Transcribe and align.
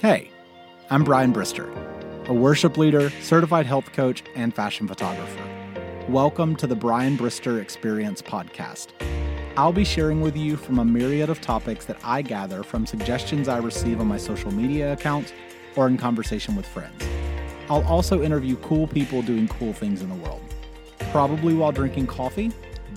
Hey, 0.00 0.30
I'm 0.90 1.02
Brian 1.02 1.32
Brister, 1.32 1.68
a 2.28 2.32
worship 2.32 2.76
leader, 2.76 3.10
certified 3.20 3.66
health 3.66 3.92
coach, 3.92 4.22
and 4.36 4.54
fashion 4.54 4.86
photographer. 4.86 5.42
Welcome 6.08 6.54
to 6.54 6.68
the 6.68 6.76
Brian 6.76 7.18
Brister 7.18 7.60
Experience 7.60 8.22
podcast. 8.22 8.90
I'll 9.56 9.72
be 9.72 9.84
sharing 9.84 10.20
with 10.20 10.36
you 10.36 10.56
from 10.56 10.78
a 10.78 10.84
myriad 10.84 11.30
of 11.30 11.40
topics 11.40 11.84
that 11.86 11.98
I 12.04 12.22
gather 12.22 12.62
from 12.62 12.86
suggestions 12.86 13.48
I 13.48 13.58
receive 13.58 13.98
on 13.98 14.06
my 14.06 14.18
social 14.18 14.52
media 14.52 14.92
accounts 14.92 15.32
or 15.74 15.88
in 15.88 15.96
conversation 15.96 16.54
with 16.54 16.64
friends. 16.64 17.04
I'll 17.68 17.84
also 17.88 18.22
interview 18.22 18.54
cool 18.58 18.86
people 18.86 19.20
doing 19.22 19.48
cool 19.48 19.72
things 19.72 20.00
in 20.00 20.10
the 20.10 20.14
world. 20.14 20.42
Probably 21.10 21.54
while 21.54 21.72
drinking 21.72 22.06
coffee, 22.06 22.52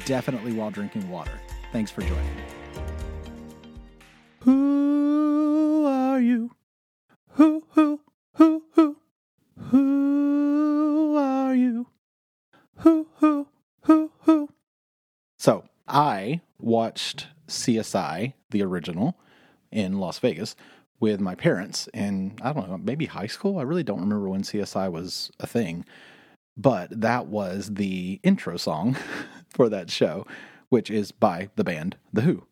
definitely 0.05 0.53
while 0.53 0.69
drinking 0.69 1.09
water. 1.09 1.33
Thanks 1.71 1.89
for 1.89 2.01
joining. 2.01 2.37
Who 4.41 4.80
I 15.87 16.41
watched 16.59 17.27
CSI, 17.47 18.33
the 18.49 18.63
original, 18.63 19.17
in 19.71 19.99
Las 19.99 20.19
Vegas 20.19 20.55
with 20.99 21.19
my 21.19 21.35
parents 21.35 21.89
in, 21.93 22.37
I 22.41 22.53
don't 22.53 22.69
know, 22.69 22.77
maybe 22.77 23.07
high 23.07 23.27
school. 23.27 23.57
I 23.57 23.63
really 23.63 23.83
don't 23.83 23.99
remember 23.99 24.29
when 24.29 24.43
CSI 24.43 24.91
was 24.91 25.31
a 25.39 25.47
thing. 25.47 25.85
But 26.55 27.01
that 27.01 27.27
was 27.27 27.73
the 27.73 28.19
intro 28.23 28.57
song 28.57 28.95
for 29.49 29.67
that 29.69 29.89
show, 29.89 30.27
which 30.69 30.91
is 30.91 31.11
by 31.11 31.49
the 31.55 31.63
band 31.63 31.97
The 32.13 32.21
Who. 32.21 32.43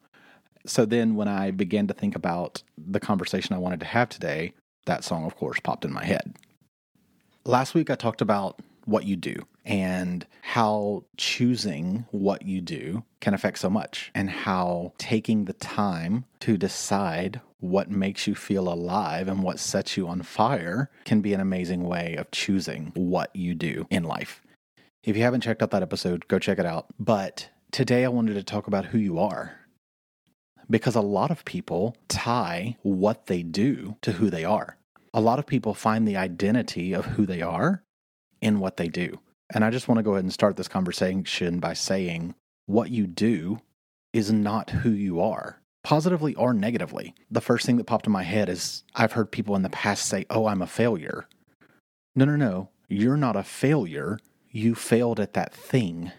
So 0.66 0.86
then 0.86 1.16
when 1.16 1.28
I 1.28 1.52
began 1.52 1.88
to 1.88 1.94
think 1.94 2.16
about 2.16 2.64
the 2.78 3.00
conversation 3.00 3.56
I 3.56 3.59
wanted 3.59 3.80
to 3.81 3.86
have 3.86 4.09
today, 4.09 4.53
that 4.86 5.03
song, 5.03 5.25
of 5.25 5.36
course, 5.36 5.59
popped 5.59 5.86
in 5.86 5.94
my 5.94 6.06
head. 6.06 6.36
Last 7.46 7.73
week 7.73 7.90
I 7.90 7.96
talked 7.96 8.22
about 8.22 8.59
what 8.90 9.06
you 9.06 9.16
do 9.16 9.36
and 9.66 10.26
how 10.42 11.04
choosing 11.18 12.06
what 12.12 12.42
you 12.44 12.59
do 12.62 13.04
can 13.20 13.34
affect 13.34 13.59
so 13.59 13.70
much, 13.70 14.12
and 14.16 14.30
how 14.30 14.94
taking 14.98 15.46
the 15.46 15.54
time 15.54 16.26
to 16.40 16.58
decide 16.58 17.40
what 17.59 17.92
makes 17.92 18.26
you 18.26 18.34
feel 18.34 18.72
alive 18.72 19.28
and 19.28 19.44
what 19.44 19.59
sets 19.59 19.98
you 19.98 20.08
on 20.08 20.22
fire 20.22 20.90
can 21.06 21.22
be 21.22 21.34
an 21.34 21.42
amazing 21.42 21.84
way 21.84 22.16
of 22.16 22.31
choosing 22.31 22.92
what 22.96 23.36
you 23.36 23.54
do 23.54 23.86
in 23.90 24.04
life. 24.04 24.42
If 25.03 25.16
you 25.18 25.24
haven't 25.24 25.42
checked 25.42 25.62
out 25.62 25.72
that 25.72 25.84
episode, 25.84 26.28
go 26.28 26.40
check 26.40 26.58
it 26.58 26.66
out. 26.66 26.88
But 26.98 27.50
today 27.72 28.06
I 28.06 28.09
wanted 28.09 28.36
to 28.36 28.44
talk 28.44 28.68
about 28.68 28.86
who 28.86 28.98
you 28.98 29.20
are. 29.20 29.56
Because 30.70 30.96
a 30.96 31.02
lot 31.02 31.31
of 31.31 31.46
people 31.46 31.98
tie 32.08 32.78
what 32.84 33.26
they 33.26 33.44
do 33.44 33.98
to 34.02 34.14
who 34.14 34.30
they 34.30 34.46
are. 34.46 34.78
A 35.14 35.22
lot 35.22 35.40
of 35.40 35.48
people 35.48 35.74
find 35.74 36.08
the 36.08 36.18
identity 36.18 36.94
of 36.94 37.06
who 37.06 37.26
they 37.26 37.42
are 37.42 37.84
in 38.42 38.59
what 38.59 38.78
they 38.78 38.88
do. 38.88 39.20
And 39.54 39.66
I 39.66 39.70
just 39.70 39.88
want 39.88 39.98
to 39.98 40.04
go 40.04 40.12
ahead 40.12 40.23
and 40.23 40.34
start 40.34 40.58
this 40.58 40.68
conversation 40.68 41.59
by 41.59 41.73
saying 41.73 42.36
what 42.66 42.92
you 42.92 43.08
do 43.08 43.59
is 44.14 44.31
not 44.31 44.70
who 44.70 44.92
you 44.92 45.20
are, 45.20 45.62
positively 45.84 46.36
or 46.36 46.54
negatively. 46.54 47.16
The 47.31 47.42
first 47.42 47.66
thing 47.66 47.78
that 47.78 47.86
popped 47.86 48.06
in 48.06 48.14
my 48.14 48.23
head 48.23 48.50
is 48.50 48.84
I've 48.96 49.14
heard 49.14 49.31
people 49.31 49.56
in 49.56 49.64
the 49.64 49.70
past 49.70 50.06
say, 50.06 50.26
Oh, 50.30 50.46
I'm 50.46 50.62
a 50.62 50.68
failure. 50.68 51.28
No, 52.16 52.26
no, 52.26 52.36
no. 52.36 52.70
You're 52.88 53.18
not 53.18 53.36
a 53.36 53.44
failure. 53.44 54.20
You 54.52 54.76
failed 54.76 55.20
at 55.20 55.34
that 55.34 55.53
thing. 55.53 56.12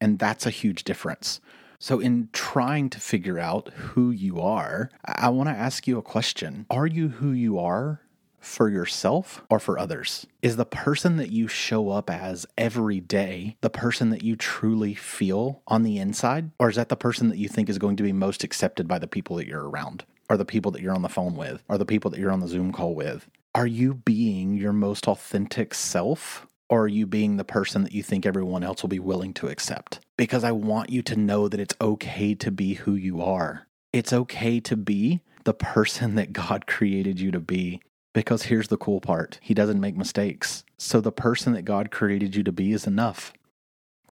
And 0.00 0.18
that's 0.18 0.46
a 0.46 0.50
huge 0.50 0.84
difference. 0.84 1.40
So, 1.78 1.98
in 1.98 2.28
trying 2.32 2.90
to 2.90 3.00
figure 3.00 3.38
out 3.38 3.70
who 3.70 4.10
you 4.10 4.38
are, 4.40 4.90
I 5.04 5.30
want 5.30 5.48
to 5.48 5.54
ask 5.54 5.86
you 5.86 5.98
a 5.98 6.02
question 6.02 6.66
Are 6.68 6.86
you 6.86 7.08
who 7.08 7.32
you 7.32 7.58
are 7.58 8.02
for 8.40 8.68
yourself 8.68 9.42
or 9.48 9.58
for 9.58 9.78
others? 9.78 10.26
Is 10.42 10.56
the 10.56 10.64
person 10.64 11.16
that 11.16 11.30
you 11.30 11.46
show 11.46 11.90
up 11.90 12.10
as 12.10 12.46
every 12.58 13.00
day 13.00 13.56
the 13.60 13.70
person 13.70 14.10
that 14.10 14.22
you 14.22 14.36
truly 14.36 14.94
feel 14.94 15.62
on 15.68 15.82
the 15.82 15.98
inside? 15.98 16.50
Or 16.58 16.68
is 16.68 16.76
that 16.76 16.88
the 16.88 16.96
person 16.96 17.28
that 17.28 17.38
you 17.38 17.48
think 17.48 17.68
is 17.68 17.78
going 17.78 17.96
to 17.96 18.02
be 18.02 18.12
most 18.12 18.42
accepted 18.42 18.88
by 18.88 18.98
the 18.98 19.06
people 19.06 19.36
that 19.36 19.46
you're 19.46 19.68
around? 19.68 20.04
Or 20.28 20.36
the 20.36 20.44
people 20.44 20.70
that 20.72 20.82
you're 20.82 20.94
on 20.94 21.02
the 21.02 21.08
phone 21.08 21.36
with? 21.36 21.62
Or 21.68 21.78
the 21.78 21.86
people 21.86 22.10
that 22.10 22.20
you're 22.20 22.32
on 22.32 22.40
the 22.40 22.48
Zoom 22.48 22.72
call 22.72 22.94
with? 22.94 23.28
Are 23.54 23.66
you 23.66 23.94
being 23.94 24.54
your 24.54 24.72
most 24.72 25.08
authentic 25.08 25.74
self? 25.74 26.46
Or 26.68 26.82
are 26.82 26.88
you 26.88 27.04
being 27.04 27.36
the 27.36 27.44
person 27.44 27.82
that 27.82 27.92
you 27.92 28.02
think 28.04 28.24
everyone 28.24 28.62
else 28.62 28.82
will 28.82 28.88
be 28.88 29.00
willing 29.00 29.34
to 29.34 29.48
accept? 29.48 29.98
Because 30.16 30.44
I 30.44 30.52
want 30.52 30.90
you 30.90 31.02
to 31.02 31.16
know 31.16 31.48
that 31.48 31.58
it's 31.58 31.74
okay 31.80 32.34
to 32.36 32.50
be 32.52 32.74
who 32.74 32.94
you 32.94 33.20
are. 33.20 33.66
It's 33.92 34.12
okay 34.12 34.60
to 34.60 34.76
be 34.76 35.20
the 35.42 35.54
person 35.54 36.14
that 36.14 36.32
God 36.32 36.66
created 36.68 37.18
you 37.18 37.32
to 37.32 37.40
be. 37.40 37.80
Because 38.12 38.44
here's 38.44 38.68
the 38.68 38.76
cool 38.76 39.00
part 39.00 39.38
He 39.42 39.54
doesn't 39.54 39.80
make 39.80 39.96
mistakes. 39.96 40.64
So 40.78 41.00
the 41.00 41.12
person 41.12 41.52
that 41.52 41.62
God 41.62 41.90
created 41.90 42.34
you 42.34 42.42
to 42.44 42.52
be 42.52 42.72
is 42.72 42.86
enough. 42.86 43.32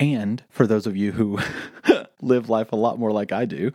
And 0.00 0.44
for 0.48 0.66
those 0.66 0.86
of 0.86 0.96
you 0.96 1.12
who 1.12 1.38
live 2.22 2.48
life 2.48 2.72
a 2.72 2.76
lot 2.76 2.98
more 2.98 3.10
like 3.10 3.32
I 3.32 3.44
do, 3.44 3.72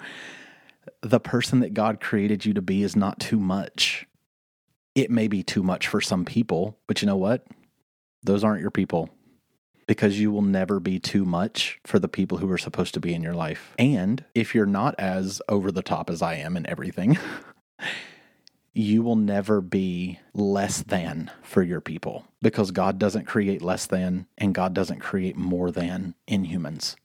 the 1.01 1.19
person 1.19 1.59
that 1.59 1.73
God 1.73 1.99
created 1.99 2.45
you 2.45 2.53
to 2.53 2.61
be 2.61 2.83
is 2.83 2.95
not 2.95 3.19
too 3.19 3.39
much. 3.39 4.05
It 4.95 5.09
may 5.09 5.27
be 5.27 5.43
too 5.43 5.63
much 5.63 5.87
for 5.87 5.99
some 5.99 6.23
people, 6.23 6.77
but 6.87 7.01
you 7.01 7.07
know 7.07 7.17
what? 7.17 7.45
Those 8.21 8.43
aren't 8.43 8.61
your 8.61 8.71
people 8.71 9.09
because 9.87 10.19
you 10.19 10.31
will 10.31 10.41
never 10.41 10.79
be 10.79 10.99
too 10.99 11.25
much 11.25 11.79
for 11.83 11.99
the 11.99 12.07
people 12.07 12.37
who 12.37 12.49
are 12.49 12.57
supposed 12.57 12.93
to 12.93 12.99
be 12.99 13.13
in 13.13 13.21
your 13.21 13.33
life. 13.33 13.73
And 13.77 14.23
if 14.33 14.55
you're 14.55 14.65
not 14.65 14.95
as 14.97 15.41
over 15.49 15.71
the 15.71 15.81
top 15.81 16.09
as 16.09 16.21
I 16.21 16.35
am 16.35 16.55
in 16.55 16.67
everything, 16.67 17.17
you 18.73 19.03
will 19.03 19.15
never 19.15 19.61
be 19.61 20.19
less 20.33 20.81
than 20.81 21.29
for 21.43 21.61
your 21.61 21.81
people 21.81 22.25
because 22.41 22.71
God 22.71 22.97
doesn't 22.97 23.25
create 23.25 23.61
less 23.61 23.85
than 23.85 24.25
and 24.37 24.55
God 24.55 24.73
doesn't 24.73 24.99
create 24.99 25.37
more 25.37 25.71
than 25.71 26.15
in 26.27 26.45
humans. 26.45 26.95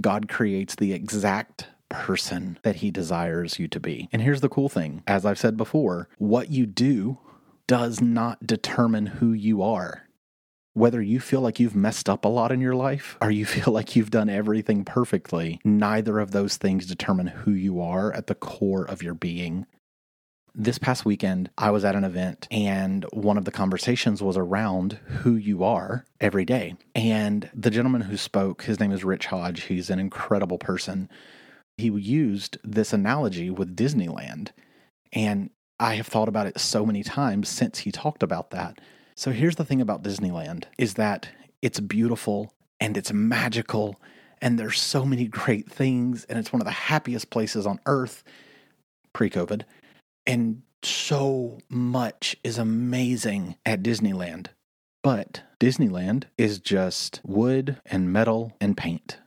God 0.00 0.28
creates 0.28 0.74
the 0.74 0.92
exact 0.92 1.68
person 1.88 2.58
that 2.62 2.76
he 2.76 2.90
desires 2.90 3.58
you 3.58 3.68
to 3.68 3.78
be. 3.78 4.08
And 4.12 4.20
here's 4.20 4.40
the 4.40 4.48
cool 4.48 4.68
thing 4.68 5.02
as 5.06 5.24
I've 5.24 5.38
said 5.38 5.56
before, 5.56 6.08
what 6.18 6.50
you 6.50 6.66
do 6.66 7.18
does 7.66 8.00
not 8.00 8.46
determine 8.46 9.06
who 9.06 9.32
you 9.32 9.62
are. 9.62 10.08
Whether 10.72 11.00
you 11.00 11.20
feel 11.20 11.40
like 11.40 11.60
you've 11.60 11.76
messed 11.76 12.08
up 12.08 12.24
a 12.24 12.28
lot 12.28 12.50
in 12.50 12.60
your 12.60 12.74
life 12.74 13.16
or 13.20 13.30
you 13.30 13.46
feel 13.46 13.72
like 13.72 13.94
you've 13.94 14.10
done 14.10 14.28
everything 14.28 14.84
perfectly, 14.84 15.60
neither 15.64 16.18
of 16.18 16.32
those 16.32 16.56
things 16.56 16.86
determine 16.86 17.28
who 17.28 17.52
you 17.52 17.80
are 17.80 18.12
at 18.12 18.26
the 18.26 18.34
core 18.34 18.84
of 18.84 19.02
your 19.02 19.14
being. 19.14 19.66
This 20.56 20.78
past 20.78 21.04
weekend, 21.04 21.50
I 21.58 21.72
was 21.72 21.84
at 21.84 21.96
an 21.96 22.04
event 22.04 22.46
and 22.48 23.04
one 23.12 23.36
of 23.36 23.44
the 23.44 23.50
conversations 23.50 24.22
was 24.22 24.36
around 24.36 24.92
who 25.04 25.34
you 25.34 25.64
are 25.64 26.06
every 26.20 26.44
day. 26.44 26.76
And 26.94 27.50
the 27.52 27.70
gentleman 27.70 28.02
who 28.02 28.16
spoke, 28.16 28.62
his 28.62 28.78
name 28.78 28.92
is 28.92 29.02
Rich 29.02 29.26
Hodge. 29.26 29.64
He's 29.64 29.90
an 29.90 29.98
incredible 29.98 30.58
person. 30.58 31.10
He 31.76 31.88
used 31.88 32.56
this 32.62 32.92
analogy 32.92 33.50
with 33.50 33.74
Disneyland. 33.74 34.50
And 35.12 35.50
I 35.80 35.96
have 35.96 36.06
thought 36.06 36.28
about 36.28 36.46
it 36.46 36.60
so 36.60 36.86
many 36.86 37.02
times 37.02 37.48
since 37.48 37.80
he 37.80 37.90
talked 37.90 38.22
about 38.22 38.50
that. 38.50 38.78
So 39.16 39.32
here's 39.32 39.56
the 39.56 39.64
thing 39.64 39.80
about 39.80 40.04
Disneyland 40.04 40.66
is 40.78 40.94
that 40.94 41.30
it's 41.62 41.80
beautiful 41.80 42.54
and 42.78 42.96
it's 42.96 43.12
magical 43.12 44.00
and 44.40 44.56
there's 44.56 44.80
so 44.80 45.04
many 45.04 45.26
great 45.26 45.68
things 45.68 46.24
and 46.26 46.38
it's 46.38 46.52
one 46.52 46.62
of 46.62 46.66
the 46.66 46.70
happiest 46.70 47.30
places 47.30 47.66
on 47.66 47.80
earth 47.86 48.22
pre-COVID 49.12 49.62
and 50.26 50.62
so 50.82 51.58
much 51.68 52.36
is 52.44 52.58
amazing 52.58 53.56
at 53.64 53.82
Disneyland. 53.82 54.48
But 55.02 55.42
Disneyland 55.60 56.24
is 56.38 56.58
just 56.58 57.20
wood 57.24 57.80
and 57.86 58.12
metal 58.12 58.56
and 58.60 58.76
paint. 58.76 59.18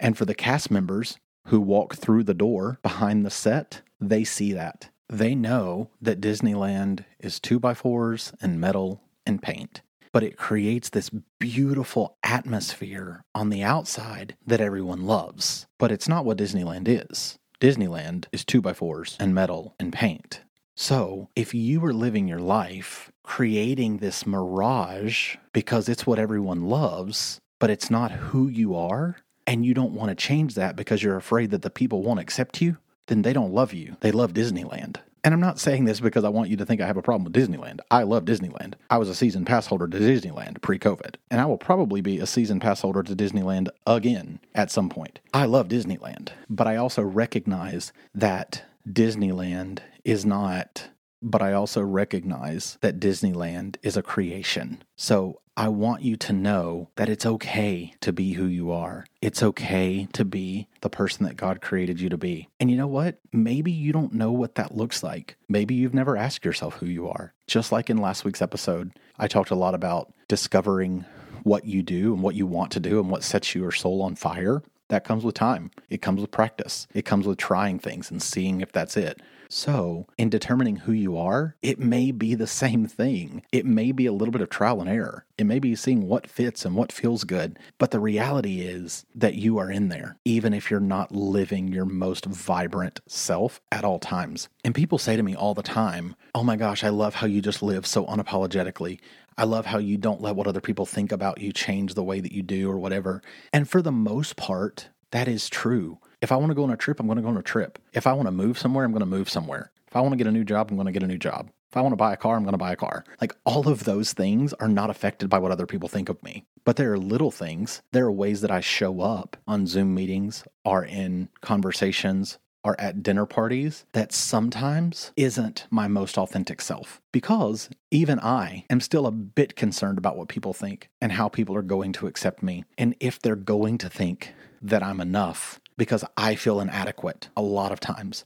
And 0.00 0.16
for 0.16 0.24
the 0.24 0.34
cast 0.34 0.70
members 0.70 1.18
who 1.48 1.60
walk 1.60 1.96
through 1.96 2.24
the 2.24 2.34
door 2.34 2.78
behind 2.82 3.24
the 3.24 3.30
set, 3.30 3.82
they 4.00 4.24
see 4.24 4.52
that. 4.52 4.90
They 5.08 5.34
know 5.34 5.90
that 6.00 6.20
Disneyland 6.20 7.04
is 7.20 7.38
two 7.38 7.60
by 7.60 7.74
fours 7.74 8.32
and 8.40 8.60
metal 8.60 9.02
and 9.26 9.42
paint. 9.42 9.82
But 10.12 10.22
it 10.22 10.36
creates 10.36 10.90
this 10.90 11.10
beautiful 11.38 12.16
atmosphere 12.22 13.24
on 13.34 13.48
the 13.48 13.62
outside 13.62 14.36
that 14.46 14.60
everyone 14.60 15.04
loves. 15.04 15.66
But 15.78 15.92
it's 15.92 16.08
not 16.08 16.24
what 16.24 16.38
Disneyland 16.38 16.86
is. 16.86 17.38
Disneyland 17.62 18.24
is 18.32 18.44
two 18.44 18.60
by 18.60 18.72
fours 18.72 19.16
and 19.20 19.32
metal 19.32 19.76
and 19.78 19.92
paint. 19.92 20.40
So, 20.74 21.28
if 21.36 21.54
you 21.54 21.78
were 21.78 21.92
living 21.92 22.26
your 22.26 22.40
life 22.40 23.12
creating 23.22 23.98
this 23.98 24.26
mirage 24.26 25.36
because 25.52 25.88
it's 25.88 26.04
what 26.04 26.18
everyone 26.18 26.62
loves, 26.62 27.38
but 27.60 27.70
it's 27.70 27.88
not 27.88 28.10
who 28.10 28.48
you 28.48 28.74
are, 28.74 29.18
and 29.46 29.64
you 29.64 29.74
don't 29.74 29.94
want 29.94 30.08
to 30.08 30.16
change 30.16 30.56
that 30.56 30.74
because 30.74 31.04
you're 31.04 31.16
afraid 31.16 31.52
that 31.52 31.62
the 31.62 31.70
people 31.70 32.02
won't 32.02 32.18
accept 32.18 32.60
you, 32.60 32.78
then 33.06 33.22
they 33.22 33.32
don't 33.32 33.54
love 33.54 33.72
you. 33.72 33.96
They 34.00 34.10
love 34.10 34.32
Disneyland. 34.32 34.96
And 35.24 35.32
I'm 35.32 35.40
not 35.40 35.60
saying 35.60 35.84
this 35.84 36.00
because 36.00 36.24
I 36.24 36.28
want 36.30 36.50
you 36.50 36.56
to 36.56 36.66
think 36.66 36.80
I 36.80 36.86
have 36.86 36.96
a 36.96 37.02
problem 37.02 37.24
with 37.24 37.32
Disneyland. 37.32 37.78
I 37.90 38.02
love 38.02 38.24
Disneyland. 38.24 38.74
I 38.90 38.98
was 38.98 39.08
a 39.08 39.14
season 39.14 39.44
pass 39.44 39.66
holder 39.68 39.86
to 39.86 39.98
Disneyland 39.98 40.60
pre 40.62 40.78
COVID, 40.78 41.14
and 41.30 41.40
I 41.40 41.46
will 41.46 41.58
probably 41.58 42.00
be 42.00 42.18
a 42.18 42.26
season 42.26 42.58
pass 42.58 42.80
holder 42.80 43.02
to 43.04 43.14
Disneyland 43.14 43.68
again 43.86 44.40
at 44.54 44.70
some 44.70 44.88
point. 44.88 45.20
I 45.32 45.44
love 45.44 45.68
Disneyland, 45.68 46.30
but 46.50 46.66
I 46.66 46.76
also 46.76 47.02
recognize 47.02 47.92
that 48.14 48.64
Disneyland 48.88 49.78
is 50.04 50.26
not 50.26 50.88
but 51.22 51.40
I 51.40 51.52
also 51.52 51.80
recognize 51.80 52.78
that 52.80 53.00
Disneyland 53.00 53.76
is 53.82 53.96
a 53.96 54.02
creation. 54.02 54.82
So 54.96 55.40
I 55.56 55.68
want 55.68 56.02
you 56.02 56.16
to 56.16 56.32
know 56.32 56.88
that 56.96 57.10
it's 57.10 57.26
okay 57.26 57.94
to 58.00 58.12
be 58.12 58.32
who 58.32 58.46
you 58.46 58.72
are. 58.72 59.04
It's 59.20 59.42
okay 59.42 60.08
to 60.14 60.24
be 60.24 60.66
the 60.80 60.88
person 60.88 61.26
that 61.26 61.36
God 61.36 61.60
created 61.60 62.00
you 62.00 62.08
to 62.08 62.16
be. 62.16 62.48
And 62.58 62.70
you 62.70 62.76
know 62.76 62.86
what? 62.86 63.18
Maybe 63.32 63.70
you 63.70 63.92
don't 63.92 64.14
know 64.14 64.32
what 64.32 64.54
that 64.54 64.74
looks 64.74 65.02
like. 65.02 65.36
Maybe 65.48 65.74
you've 65.74 65.94
never 65.94 66.16
asked 66.16 66.44
yourself 66.44 66.76
who 66.76 66.86
you 66.86 67.06
are. 67.08 67.34
Just 67.46 67.70
like 67.70 67.90
in 67.90 67.98
last 67.98 68.24
week's 68.24 68.40
episode, 68.40 68.92
I 69.18 69.28
talked 69.28 69.50
a 69.50 69.54
lot 69.54 69.74
about 69.74 70.12
discovering 70.26 71.04
what 71.42 71.66
you 71.66 71.82
do 71.82 72.14
and 72.14 72.22
what 72.22 72.34
you 72.34 72.46
want 72.46 72.72
to 72.72 72.80
do 72.80 72.98
and 72.98 73.10
what 73.10 73.22
sets 73.22 73.54
your 73.54 73.72
soul 73.72 74.00
on 74.00 74.16
fire. 74.16 74.62
That 74.88 75.04
comes 75.04 75.24
with 75.24 75.34
time. 75.34 75.70
It 75.90 76.02
comes 76.02 76.20
with 76.20 76.30
practice. 76.30 76.86
It 76.94 77.04
comes 77.04 77.26
with 77.26 77.38
trying 77.38 77.78
things 77.78 78.10
and 78.10 78.22
seeing 78.22 78.60
if 78.60 78.72
that's 78.72 78.96
it. 78.96 79.20
So, 79.54 80.06
in 80.16 80.30
determining 80.30 80.76
who 80.76 80.92
you 80.92 81.14
are, 81.18 81.56
it 81.60 81.78
may 81.78 82.10
be 82.10 82.34
the 82.34 82.46
same 82.46 82.86
thing. 82.86 83.42
It 83.52 83.66
may 83.66 83.92
be 83.92 84.06
a 84.06 84.12
little 84.12 84.32
bit 84.32 84.40
of 84.40 84.48
trial 84.48 84.80
and 84.80 84.88
error. 84.88 85.26
It 85.36 85.44
may 85.44 85.58
be 85.58 85.74
seeing 85.74 86.08
what 86.08 86.26
fits 86.26 86.64
and 86.64 86.74
what 86.74 86.90
feels 86.90 87.24
good. 87.24 87.58
But 87.76 87.90
the 87.90 88.00
reality 88.00 88.62
is 88.62 89.04
that 89.14 89.34
you 89.34 89.58
are 89.58 89.70
in 89.70 89.90
there, 89.90 90.16
even 90.24 90.54
if 90.54 90.70
you're 90.70 90.80
not 90.80 91.12
living 91.12 91.68
your 91.68 91.84
most 91.84 92.24
vibrant 92.24 93.00
self 93.06 93.60
at 93.70 93.84
all 93.84 93.98
times. 93.98 94.48
And 94.64 94.74
people 94.74 94.96
say 94.96 95.16
to 95.16 95.22
me 95.22 95.36
all 95.36 95.52
the 95.52 95.62
time, 95.62 96.16
Oh 96.34 96.42
my 96.42 96.56
gosh, 96.56 96.82
I 96.82 96.88
love 96.88 97.16
how 97.16 97.26
you 97.26 97.42
just 97.42 97.62
live 97.62 97.86
so 97.86 98.06
unapologetically. 98.06 99.00
I 99.36 99.44
love 99.44 99.66
how 99.66 99.76
you 99.76 99.98
don't 99.98 100.22
let 100.22 100.34
what 100.34 100.46
other 100.46 100.62
people 100.62 100.86
think 100.86 101.12
about 101.12 101.42
you 101.42 101.52
change 101.52 101.92
the 101.92 102.02
way 102.02 102.20
that 102.20 102.32
you 102.32 102.42
do 102.42 102.70
or 102.70 102.78
whatever. 102.78 103.20
And 103.52 103.68
for 103.68 103.82
the 103.82 103.92
most 103.92 104.36
part, 104.36 104.88
that 105.10 105.28
is 105.28 105.50
true. 105.50 105.98
If 106.22 106.30
I 106.30 106.36
want 106.36 106.50
to 106.50 106.54
go 106.54 106.62
on 106.62 106.70
a 106.70 106.76
trip, 106.76 107.00
I'm 107.00 107.06
going 107.06 107.16
to 107.16 107.22
go 107.22 107.28
on 107.28 107.36
a 107.36 107.42
trip. 107.42 107.80
If 107.92 108.06
I 108.06 108.12
want 108.12 108.28
to 108.28 108.32
move 108.32 108.56
somewhere, 108.56 108.84
I'm 108.84 108.92
going 108.92 109.00
to 109.00 109.06
move 109.06 109.28
somewhere. 109.28 109.72
If 109.88 109.96
I 109.96 110.00
want 110.00 110.12
to 110.12 110.16
get 110.16 110.28
a 110.28 110.32
new 110.32 110.44
job, 110.44 110.70
I'm 110.70 110.76
going 110.76 110.86
to 110.86 110.92
get 110.92 111.02
a 111.02 111.08
new 111.08 111.18
job. 111.18 111.50
If 111.68 111.76
I 111.76 111.80
want 111.80 111.92
to 111.92 111.96
buy 111.96 112.12
a 112.12 112.16
car, 112.16 112.36
I'm 112.36 112.44
going 112.44 112.52
to 112.52 112.58
buy 112.58 112.72
a 112.72 112.76
car. 112.76 113.04
Like 113.20 113.34
all 113.44 113.68
of 113.68 113.82
those 113.82 114.12
things 114.12 114.52
are 114.54 114.68
not 114.68 114.88
affected 114.88 115.28
by 115.28 115.38
what 115.38 115.50
other 115.50 115.66
people 115.66 115.88
think 115.88 116.08
of 116.08 116.22
me. 116.22 116.44
But 116.64 116.76
there 116.76 116.92
are 116.92 116.98
little 116.98 117.32
things. 117.32 117.82
There 117.90 118.06
are 118.06 118.12
ways 118.12 118.40
that 118.42 118.52
I 118.52 118.60
show 118.60 119.00
up 119.00 119.36
on 119.48 119.66
Zoom 119.66 119.94
meetings, 119.96 120.44
are 120.64 120.84
in 120.84 121.28
conversations, 121.40 122.38
are 122.62 122.76
at 122.78 123.02
dinner 123.02 123.26
parties 123.26 123.84
that 123.92 124.12
sometimes 124.12 125.10
isn't 125.16 125.66
my 125.70 125.88
most 125.88 126.16
authentic 126.16 126.60
self. 126.60 127.00
Because 127.10 127.68
even 127.90 128.20
I 128.20 128.64
am 128.70 128.80
still 128.80 129.08
a 129.08 129.12
bit 129.12 129.56
concerned 129.56 129.98
about 129.98 130.16
what 130.16 130.28
people 130.28 130.52
think 130.52 130.88
and 131.00 131.10
how 131.10 131.28
people 131.28 131.56
are 131.56 131.62
going 131.62 131.92
to 131.94 132.06
accept 132.06 132.44
me. 132.44 132.64
And 132.78 132.94
if 133.00 133.20
they're 133.20 133.34
going 133.34 133.78
to 133.78 133.88
think 133.88 134.34
that 134.62 134.82
I'm 134.82 135.00
enough 135.00 135.58
because 135.76 136.04
I 136.16 136.34
feel 136.34 136.60
inadequate 136.60 137.28
a 137.36 137.42
lot 137.42 137.72
of 137.72 137.80
times. 137.80 138.24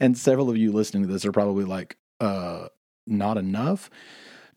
And 0.00 0.18
several 0.18 0.50
of 0.50 0.56
you 0.56 0.72
listening 0.72 1.06
to 1.06 1.12
this 1.12 1.24
are 1.24 1.32
probably 1.32 1.64
like, 1.64 1.96
uh, 2.20 2.68
not 3.06 3.36
enough. 3.36 3.90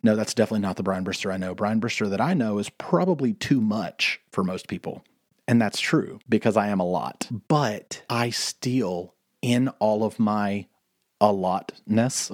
No, 0.04 0.16
that's 0.16 0.34
definitely 0.34 0.62
not 0.62 0.76
the 0.78 0.84
Brian 0.84 1.04
Brister 1.04 1.34
I 1.34 1.38
know. 1.38 1.56
Brian 1.56 1.82
Brister 1.82 2.10
that 2.10 2.22
I 2.22 2.34
know 2.34 2.60
is 2.60 2.70
probably 2.70 3.34
too 3.34 3.62
much 3.62 4.20
for 4.32 4.44
most 4.44 4.68
people. 4.68 5.04
And 5.48 5.62
that's 5.62 5.80
true 5.80 6.20
because 6.28 6.58
I 6.58 6.68
am 6.68 6.80
a 6.80 6.86
lot. 6.86 7.28
But 7.48 8.04
I 8.10 8.30
still, 8.30 9.16
in 9.42 9.70
all 9.80 10.04
of 10.04 10.20
my 10.20 10.68
a 11.20 11.32
lotness, 11.34 12.32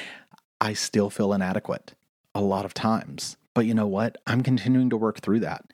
I 0.60 0.72
still 0.72 1.10
feel 1.10 1.32
inadequate 1.32 1.94
a 2.34 2.40
lot 2.40 2.64
of 2.64 2.74
times. 2.74 3.36
But 3.54 3.66
you 3.66 3.74
know 3.74 3.86
what? 3.86 4.16
I'm 4.26 4.42
continuing 4.42 4.90
to 4.90 4.96
work 4.96 5.20
through 5.20 5.40
that. 5.40 5.64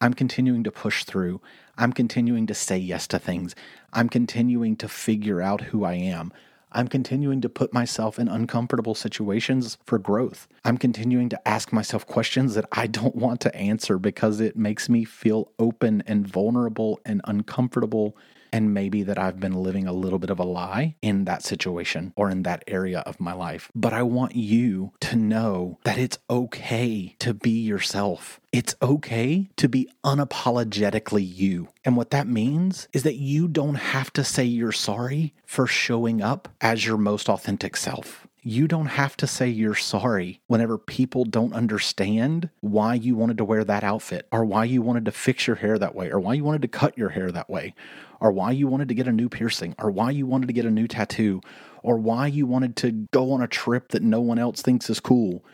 I'm 0.00 0.14
continuing 0.14 0.64
to 0.64 0.70
push 0.70 1.04
through. 1.04 1.42
I'm 1.76 1.92
continuing 1.92 2.46
to 2.46 2.54
say 2.54 2.78
yes 2.78 3.06
to 3.08 3.18
things. 3.18 3.54
I'm 3.92 4.08
continuing 4.08 4.76
to 4.76 4.88
figure 4.88 5.42
out 5.42 5.60
who 5.60 5.84
I 5.84 5.94
am. 5.94 6.32
I'm 6.72 6.88
continuing 6.88 7.40
to 7.42 7.48
put 7.48 7.74
myself 7.74 8.18
in 8.18 8.28
uncomfortable 8.28 8.94
situations 8.94 9.76
for 9.84 9.98
growth. 9.98 10.48
I'm 10.64 10.78
continuing 10.78 11.28
to 11.30 11.48
ask 11.48 11.72
myself 11.72 12.06
questions 12.06 12.54
that 12.54 12.64
I 12.72 12.86
don't 12.86 13.16
want 13.16 13.40
to 13.42 13.54
answer 13.54 13.98
because 13.98 14.40
it 14.40 14.56
makes 14.56 14.88
me 14.88 15.04
feel 15.04 15.50
open 15.58 16.02
and 16.06 16.26
vulnerable 16.26 17.00
and 17.04 17.20
uncomfortable 17.24 18.16
and 18.52 18.74
maybe 18.74 19.02
that 19.02 19.18
I've 19.18 19.40
been 19.40 19.54
living 19.54 19.86
a 19.86 19.92
little 19.92 20.18
bit 20.18 20.30
of 20.30 20.38
a 20.38 20.44
lie 20.44 20.96
in 21.02 21.24
that 21.24 21.42
situation 21.42 22.12
or 22.16 22.30
in 22.30 22.42
that 22.42 22.64
area 22.66 23.00
of 23.00 23.20
my 23.20 23.32
life. 23.32 23.70
But 23.74 23.92
I 23.92 24.02
want 24.02 24.34
you 24.36 24.92
to 25.00 25.16
know 25.16 25.78
that 25.84 25.98
it's 25.98 26.18
okay 26.28 27.16
to 27.18 27.34
be 27.34 27.50
yourself. 27.50 28.40
It's 28.52 28.74
okay 28.82 29.48
to 29.56 29.68
be 29.68 29.88
unapologetically 30.04 31.26
you. 31.26 31.68
And 31.84 31.96
what 31.96 32.10
that 32.10 32.26
means 32.26 32.88
is 32.92 33.04
that 33.04 33.16
you 33.16 33.48
don't 33.48 33.76
have 33.76 34.12
to 34.14 34.24
say 34.24 34.44
you're 34.44 34.72
sorry 34.72 35.34
for 35.46 35.66
showing 35.66 36.20
up 36.20 36.48
as 36.60 36.84
your 36.84 36.98
most 36.98 37.28
authentic 37.28 37.76
self. 37.76 38.26
You 38.42 38.66
don't 38.66 38.86
have 38.86 39.18
to 39.18 39.26
say 39.26 39.48
you're 39.48 39.74
sorry 39.74 40.40
whenever 40.46 40.78
people 40.78 41.26
don't 41.26 41.52
understand 41.52 42.48
why 42.60 42.94
you 42.94 43.14
wanted 43.14 43.36
to 43.36 43.44
wear 43.44 43.64
that 43.64 43.84
outfit, 43.84 44.26
or 44.32 44.46
why 44.46 44.64
you 44.64 44.80
wanted 44.80 45.04
to 45.04 45.12
fix 45.12 45.46
your 45.46 45.56
hair 45.56 45.78
that 45.78 45.94
way, 45.94 46.10
or 46.10 46.18
why 46.18 46.32
you 46.32 46.42
wanted 46.42 46.62
to 46.62 46.68
cut 46.68 46.96
your 46.96 47.10
hair 47.10 47.30
that 47.30 47.50
way, 47.50 47.74
or 48.18 48.32
why 48.32 48.50
you 48.50 48.66
wanted 48.66 48.88
to 48.88 48.94
get 48.94 49.06
a 49.06 49.12
new 49.12 49.28
piercing, 49.28 49.74
or 49.78 49.90
why 49.90 50.10
you 50.10 50.26
wanted 50.26 50.46
to 50.46 50.54
get 50.54 50.64
a 50.64 50.70
new 50.70 50.88
tattoo, 50.88 51.42
or 51.82 51.98
why 51.98 52.26
you 52.28 52.46
wanted 52.46 52.76
to 52.76 52.92
go 53.12 53.30
on 53.32 53.42
a 53.42 53.48
trip 53.48 53.88
that 53.88 54.02
no 54.02 54.22
one 54.22 54.38
else 54.38 54.62
thinks 54.62 54.88
is 54.88 55.00
cool. 55.00 55.44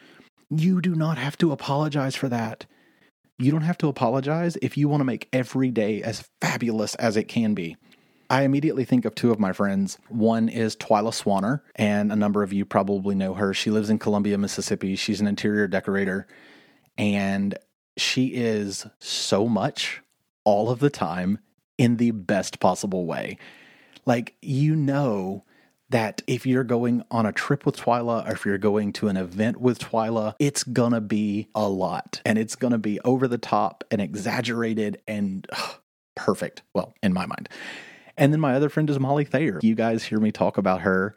You 0.48 0.80
do 0.80 0.94
not 0.94 1.18
have 1.18 1.36
to 1.38 1.50
apologize 1.50 2.14
for 2.14 2.28
that. 2.28 2.66
You 3.36 3.50
don't 3.50 3.62
have 3.62 3.78
to 3.78 3.88
apologize 3.88 4.56
if 4.62 4.76
you 4.76 4.88
want 4.88 5.00
to 5.00 5.04
make 5.04 5.28
every 5.32 5.72
day 5.72 6.02
as 6.02 6.28
fabulous 6.40 6.94
as 6.94 7.16
it 7.16 7.24
can 7.24 7.52
be. 7.52 7.76
I 8.28 8.42
immediately 8.42 8.84
think 8.84 9.04
of 9.04 9.14
two 9.14 9.30
of 9.30 9.38
my 9.38 9.52
friends. 9.52 9.98
One 10.08 10.48
is 10.48 10.76
Twyla 10.76 11.12
Swanner, 11.12 11.60
and 11.76 12.10
a 12.10 12.16
number 12.16 12.42
of 12.42 12.52
you 12.52 12.64
probably 12.64 13.14
know 13.14 13.34
her. 13.34 13.54
She 13.54 13.70
lives 13.70 13.90
in 13.90 13.98
Columbia, 13.98 14.38
Mississippi. 14.38 14.96
She's 14.96 15.20
an 15.20 15.26
interior 15.26 15.68
decorator, 15.68 16.26
and 16.98 17.56
she 17.96 18.28
is 18.28 18.86
so 18.98 19.46
much 19.46 20.02
all 20.44 20.70
of 20.70 20.80
the 20.80 20.90
time 20.90 21.38
in 21.78 21.96
the 21.96 22.10
best 22.10 22.60
possible 22.60 23.06
way. 23.06 23.38
Like, 24.04 24.34
you 24.40 24.76
know 24.76 25.44
that 25.88 26.22
if 26.26 26.46
you're 26.46 26.64
going 26.64 27.04
on 27.10 27.26
a 27.26 27.32
trip 27.32 27.64
with 27.64 27.76
Twyla 27.76 28.28
or 28.28 28.32
if 28.32 28.44
you're 28.44 28.58
going 28.58 28.92
to 28.94 29.08
an 29.08 29.16
event 29.16 29.60
with 29.60 29.78
Twyla, 29.78 30.34
it's 30.38 30.64
gonna 30.64 31.00
be 31.00 31.48
a 31.54 31.68
lot 31.68 32.20
and 32.24 32.38
it's 32.38 32.56
gonna 32.56 32.78
be 32.78 32.98
over 33.00 33.28
the 33.28 33.38
top 33.38 33.84
and 33.90 34.00
exaggerated 34.00 35.00
and 35.06 35.46
ugh, 35.52 35.76
perfect. 36.16 36.62
Well, 36.74 36.94
in 37.02 37.12
my 37.12 37.26
mind. 37.26 37.48
And 38.16 38.32
then 38.32 38.40
my 38.40 38.54
other 38.54 38.68
friend 38.68 38.88
is 38.88 38.98
Molly 38.98 39.24
Thayer. 39.24 39.60
You 39.62 39.74
guys 39.74 40.04
hear 40.04 40.18
me 40.18 40.32
talk 40.32 40.58
about 40.58 40.82
her 40.82 41.14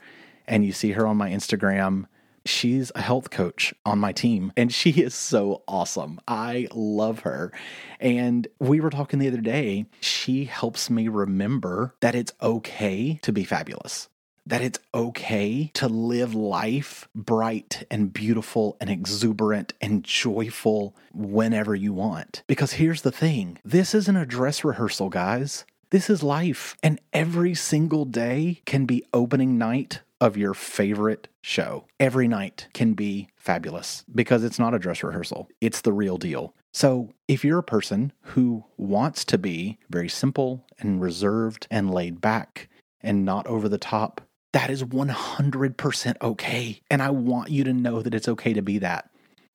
and 0.48 0.66
you 0.66 0.72
see 0.72 0.92
her 0.92 1.08
on 1.08 1.18
my 1.18 1.30
Instagram. 1.30 2.06
She's 2.46 2.92
a 2.96 3.02
health 3.02 3.30
coach 3.30 3.74
on 3.86 4.00
my 4.00 4.12
team 4.12 4.52
and 4.58 4.74
she 4.74 4.92
is 4.92 5.14
so 5.14 5.64
awesome. 5.68 6.20
I 6.28 6.68
love 6.74 7.20
her. 7.20 7.54
And 8.00 8.48
we 8.60 8.80
were 8.80 8.90
talking 8.90 9.20
the 9.20 9.28
other 9.28 9.42
day. 9.42 9.86
She 10.02 10.46
helps 10.46 10.90
me 10.90 11.08
remember 11.08 11.96
that 12.02 12.16
it's 12.16 12.34
okay 12.42 13.20
to 13.22 13.32
be 13.32 13.44
fabulous 13.44 14.10
that 14.50 14.62
it's 14.62 14.80
okay 14.96 15.70
to 15.76 15.88
live 15.88 16.34
life 16.34 17.08
bright 17.14 17.86
and 17.92 18.12
beautiful 18.12 18.76
and 18.82 18.90
exuberant 18.90 19.74
and 19.80 20.04
joyful 20.04 20.96
whenever 21.14 21.76
you 21.76 21.94
want. 21.94 22.42
Because 22.48 22.74
here's 22.74 23.04
the 23.04 23.12
thing 23.12 23.60
this 23.64 23.94
isn't 23.94 24.18
a 24.18 24.26
dress 24.26 24.64
rehearsal, 24.64 25.10
guys. 25.10 25.66
This 25.92 26.08
is 26.08 26.22
life. 26.22 26.76
And 26.84 27.02
every 27.14 27.56
single 27.56 28.06
day 28.06 28.62
can 28.66 28.86
be 28.86 29.04
opening 29.12 29.58
night 29.58 30.02
of 30.22 30.38
your 30.38 30.54
favorite 30.54 31.28
show. 31.42 31.86
Every 32.00 32.28
night 32.28 32.68
can 32.74 32.94
be 32.94 33.30
fabulous 33.36 34.04
because 34.14 34.44
it's 34.44 34.60
not 34.60 34.76
a 34.76 34.80
dress 34.80 35.02
rehearsal, 35.02 35.50
it's 35.62 35.82
the 35.82 35.94
real 35.94 36.18
deal. 36.18 36.54
So, 36.72 37.10
if 37.28 37.44
you're 37.44 37.58
a 37.58 37.64
person 37.64 38.14
who 38.22 38.66
wants 38.78 39.26
to 39.26 39.40
be 39.40 39.80
very 39.90 40.10
simple 40.10 40.64
and 40.78 41.02
reserved 41.02 41.66
and 41.72 41.92
laid 41.92 42.22
back 42.22 42.70
and 43.02 43.26
not 43.26 43.48
over 43.48 43.68
the 43.68 43.80
top, 43.80 44.22
that 44.54 44.70
is 44.70 44.84
100% 44.84 46.16
okay. 46.22 46.82
And 46.92 47.02
I 47.02 47.10
want 47.10 47.50
you 47.50 47.64
to 47.64 47.74
know 47.74 48.04
that 48.04 48.14
it's 48.14 48.28
okay 48.28 48.54
to 48.54 48.62
be 48.62 48.78
that. 48.78 49.10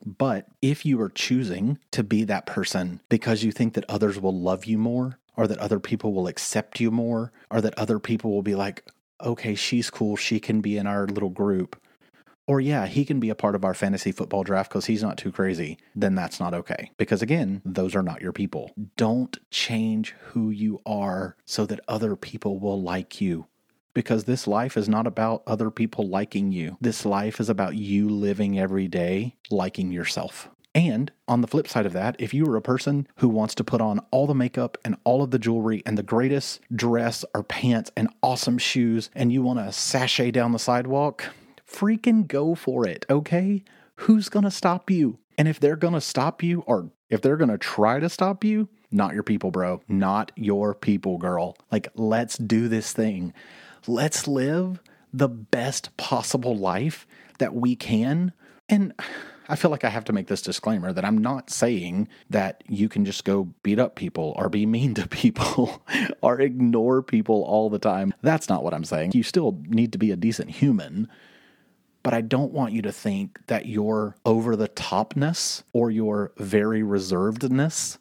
But 0.05 0.49
if 0.61 0.85
you 0.85 1.01
are 1.01 1.09
choosing 1.09 1.79
to 1.93 2.03
be 2.03 2.25
that 2.25 2.47
person 2.47 3.01
because 3.09 3.45
you 3.45 3.53
think 3.53 3.75
that 3.75 3.89
others 3.89 4.21
will 4.21 4.39
love 4.39 4.65
you 4.65 4.77
more, 4.77 5.19
or 5.37 5.47
that 5.47 5.59
other 5.59 5.81
people 5.81 6.13
will 6.13 6.27
accept 6.27 6.81
you 6.81 6.91
more, 6.91 7.33
or 7.51 7.61
that 7.61 7.79
other 7.79 7.99
people 7.99 8.31
will 8.31 8.43
be 8.43 8.55
like, 8.55 8.85
okay, 9.23 9.55
she's 9.55 9.91
cool, 9.91 10.17
she 10.17 10.41
can 10.41 10.61
be 10.61 10.77
in 10.77 10.87
our 10.87 11.07
little 11.07 11.31
group, 11.31 11.81
or 12.47 12.61
yeah, 12.61 12.87
he 12.87 13.05
can 13.05 13.21
be 13.21 13.31
a 13.31 13.35
part 13.35 13.55
of 13.55 13.65
our 13.65 13.75
fantasy 13.75 14.13
football 14.13 14.43
draft 14.43 14.71
because 14.71 14.87
he's 14.87 15.03
not 15.03 15.17
too 15.17 15.33
crazy, 15.33 15.79
then 15.95 16.15
that's 16.15 16.39
not 16.39 16.53
okay. 16.53 16.91
Because 16.99 17.23
again, 17.23 17.63
those 17.65 17.95
are 17.95 18.03
not 18.03 18.21
your 18.21 18.33
people. 18.33 18.73
Don't 18.97 19.39
change 19.51 20.15
who 20.27 20.51
you 20.51 20.81
are 20.85 21.37
so 21.47 21.65
that 21.67 21.81
other 21.89 22.17
people 22.17 22.59
will 22.59 22.81
like 22.81 23.21
you. 23.21 23.47
Because 23.95 24.25
this 24.25 24.47
life 24.47 24.77
is 24.77 24.89
not 24.89 25.07
about 25.07 25.43
other 25.47 25.71
people 25.71 26.09
liking 26.09 26.51
you. 26.51 26.77
This 26.81 27.07
life 27.07 27.39
is 27.41 27.49
about 27.49 27.77
you 27.77 28.09
living 28.09 28.59
every 28.59 28.89
day 28.89 29.37
liking 29.51 29.93
yourself. 29.93 30.51
And 30.75 31.13
on 31.29 31.41
the 31.41 31.47
flip 31.47 31.69
side 31.69 31.87
of 31.87 31.93
that, 31.93 32.17
if 32.19 32.35
you 32.35 32.47
are 32.47 32.57
a 32.57 32.63
person 32.63 33.07
who 33.19 33.29
wants 33.29 33.55
to 33.57 33.65
put 33.65 33.81
on 33.81 34.01
all 34.11 34.27
the 34.27 34.35
makeup 34.35 34.77
and 34.85 34.97
all 35.05 35.23
of 35.23 35.31
the 35.31 35.39
jewelry 35.39 35.83
and 35.87 35.97
the 35.97 36.03
greatest 36.03 36.61
dress 36.75 37.25
or 37.33 37.45
pants 37.45 37.93
and 37.97 38.09
awesome 38.23 38.59
shoes 38.59 39.09
and 39.15 39.33
you 39.33 39.43
want 39.43 39.61
to 39.61 39.71
sashay 39.71 40.33
down 40.33 40.51
the 40.53 40.59
sidewalk, 40.59 41.27
freaking 41.69 42.27
go 42.27 42.57
for 42.57 42.87
it, 42.87 43.07
okay? 43.09 43.63
Who's 43.97 44.29
going 44.29 44.45
to 44.45 44.51
stop 44.51 44.91
you? 44.91 45.19
And 45.39 45.47
if 45.47 45.61
they're 45.61 45.77
going 45.77 45.95
to 45.95 46.01
stop 46.01 46.43
you 46.43 46.63
or 46.67 46.91
if 47.09 47.21
they're 47.23 47.37
going 47.37 47.51
to 47.51 47.59
try 47.59 48.01
to 48.01 48.09
stop 48.09 48.43
you, 48.43 48.69
not 48.91 49.15
your 49.15 49.23
people, 49.25 49.51
bro. 49.51 49.81
Not 49.89 50.33
your 50.37 50.75
people, 50.75 51.19
girl. 51.19 51.57
Like, 51.71 51.89
let's 51.95 52.39
do 52.39 52.69
this 52.69 52.93
thing. 52.93 53.33
Let's 53.87 54.29
live 54.29 54.81
the 55.13 55.29
best 55.29 55.97
possible 55.97 56.57
life 56.57 57.07
that 57.39 57.55
we 57.55 57.77
can. 57.77 58.33
And 58.69 58.95
I 59.49 59.57
feel 59.57 59.71
like 59.71 59.85
I 59.85 59.91
have 59.91 60.05
to 60.05 60.13
make 60.13 60.29
this 60.29 60.43
disclaimer 60.43 60.93
that 60.93 61.05
I'm 61.05 61.19
not 61.19 61.51
saying 61.51 62.09
that 62.31 62.65
you 62.67 62.89
can 62.89 63.05
just 63.05 63.25
go 63.25 63.53
beat 63.63 63.79
up 63.79 63.95
people 63.95 64.35
or 64.37 64.49
be 64.49 64.67
mean 64.67 64.95
to 64.95 65.07
people 65.07 65.83
or 66.23 66.41
ignore 66.41 67.03
people 67.03 67.43
all 67.43 67.69
the 67.69 67.79
time. 67.79 68.15
That's 68.23 68.49
not 68.49 68.63
what 68.63 68.75
I'm 68.75 68.85
saying. 68.85 69.13
You 69.15 69.23
still 69.23 69.61
need 69.67 69.93
to 69.93 69.99
be 69.99 70.11
a 70.11 70.17
decent 70.17 70.51
human. 70.51 71.09
But 72.03 72.13
I 72.13 72.21
don't 72.21 72.53
want 72.53 72.75
you 72.75 72.83
to 72.83 72.93
think 72.93 73.41
that 73.47 73.67
your 73.67 74.17
over 74.27 74.57
the 74.57 74.69
topness 74.69 75.63
or 75.73 75.91
your 75.91 76.33
very 76.37 76.83
reservedness 76.83 77.97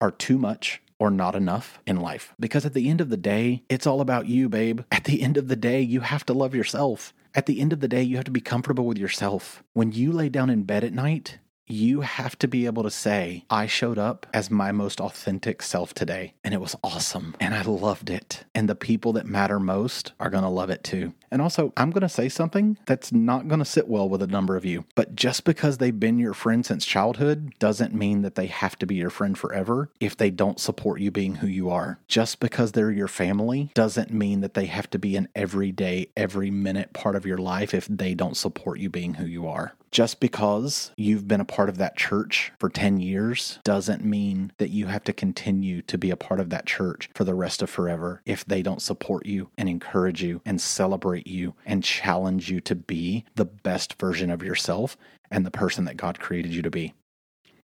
are 0.00 0.12
too 0.12 0.38
much 0.38 0.80
or 0.98 1.10
not 1.10 1.34
enough 1.34 1.78
in 1.86 1.96
life. 1.96 2.34
Because 2.38 2.66
at 2.66 2.74
the 2.74 2.88
end 2.88 3.00
of 3.00 3.08
the 3.08 3.16
day, 3.16 3.62
it's 3.68 3.86
all 3.86 4.00
about 4.00 4.26
you, 4.26 4.48
babe. 4.48 4.80
At 4.90 5.04
the 5.04 5.22
end 5.22 5.36
of 5.36 5.48
the 5.48 5.56
day, 5.56 5.80
you 5.80 6.00
have 6.00 6.24
to 6.26 6.32
love 6.32 6.54
yourself. 6.54 7.14
At 7.34 7.46
the 7.46 7.60
end 7.60 7.72
of 7.72 7.80
the 7.80 7.88
day, 7.88 8.02
you 8.02 8.16
have 8.16 8.24
to 8.24 8.30
be 8.30 8.40
comfortable 8.40 8.86
with 8.86 8.98
yourself. 8.98 9.62
When 9.74 9.92
you 9.92 10.12
lay 10.12 10.28
down 10.28 10.50
in 10.50 10.64
bed 10.64 10.82
at 10.84 10.92
night, 10.92 11.38
you 11.70 12.00
have 12.00 12.38
to 12.38 12.48
be 12.48 12.66
able 12.66 12.82
to 12.82 12.90
say, 12.90 13.44
I 13.50 13.66
showed 13.66 13.98
up 13.98 14.26
as 14.32 14.50
my 14.50 14.72
most 14.72 15.00
authentic 15.00 15.62
self 15.62 15.94
today, 15.94 16.34
and 16.42 16.54
it 16.54 16.60
was 16.60 16.76
awesome, 16.82 17.34
and 17.40 17.54
I 17.54 17.62
loved 17.62 18.10
it. 18.10 18.44
And 18.54 18.68
the 18.68 18.74
people 18.74 19.12
that 19.14 19.26
matter 19.26 19.60
most 19.60 20.12
are 20.18 20.30
gonna 20.30 20.50
love 20.50 20.70
it 20.70 20.82
too. 20.82 21.14
And 21.30 21.42
also, 21.42 21.72
I'm 21.76 21.90
gonna 21.90 22.08
say 22.08 22.28
something 22.28 22.78
that's 22.86 23.12
not 23.12 23.48
gonna 23.48 23.64
sit 23.64 23.88
well 23.88 24.08
with 24.08 24.22
a 24.22 24.26
number 24.26 24.56
of 24.56 24.64
you, 24.64 24.84
but 24.94 25.14
just 25.14 25.44
because 25.44 25.78
they've 25.78 25.98
been 25.98 26.18
your 26.18 26.34
friend 26.34 26.64
since 26.64 26.84
childhood 26.84 27.52
doesn't 27.58 27.94
mean 27.94 28.22
that 28.22 28.34
they 28.34 28.46
have 28.46 28.76
to 28.78 28.86
be 28.86 28.94
your 28.94 29.10
friend 29.10 29.36
forever 29.36 29.90
if 30.00 30.16
they 30.16 30.30
don't 30.30 30.60
support 30.60 31.00
you 31.00 31.10
being 31.10 31.36
who 31.36 31.46
you 31.46 31.70
are. 31.70 31.98
Just 32.08 32.40
because 32.40 32.72
they're 32.72 32.90
your 32.90 33.08
family 33.08 33.70
doesn't 33.74 34.12
mean 34.12 34.40
that 34.40 34.54
they 34.54 34.66
have 34.66 34.88
to 34.90 34.98
be 34.98 35.16
an 35.16 35.28
everyday, 35.34 36.08
every 36.16 36.50
minute 36.50 36.92
part 36.92 37.16
of 37.16 37.26
your 37.26 37.38
life 37.38 37.74
if 37.74 37.86
they 37.86 38.14
don't 38.14 38.36
support 38.36 38.78
you 38.78 38.88
being 38.88 39.14
who 39.14 39.26
you 39.26 39.46
are. 39.46 39.74
Just 39.90 40.20
because 40.20 40.92
you've 40.96 41.26
been 41.26 41.40
a 41.40 41.46
part 41.46 41.68
of 41.68 41.78
that 41.78 41.96
church 41.96 42.52
for 42.58 42.68
10 42.68 43.00
years 43.00 43.58
doesn't 43.64 44.04
mean 44.04 44.52
that 44.58 44.70
you 44.70 44.86
have 44.86 45.04
to 45.04 45.12
continue 45.12 45.80
to 45.82 45.96
be 45.96 46.10
a 46.10 46.16
part 46.16 46.40
of 46.40 46.50
that 46.50 46.66
church 46.66 47.08
for 47.14 47.24
the 47.24 47.34
rest 47.34 47.62
of 47.62 47.70
forever 47.70 48.20
if 48.26 48.44
they 48.44 48.62
don't 48.62 48.82
support 48.82 49.24
you 49.24 49.50
and 49.56 49.68
encourage 49.68 50.22
you 50.22 50.42
and 50.44 50.60
celebrate 50.60 51.26
you 51.26 51.54
and 51.64 51.82
challenge 51.82 52.50
you 52.50 52.60
to 52.60 52.74
be 52.74 53.24
the 53.34 53.46
best 53.46 53.98
version 53.98 54.30
of 54.30 54.42
yourself 54.42 54.96
and 55.30 55.44
the 55.44 55.50
person 55.50 55.84
that 55.84 55.96
God 55.96 56.18
created 56.18 56.52
you 56.52 56.62
to 56.62 56.70
be. 56.70 56.94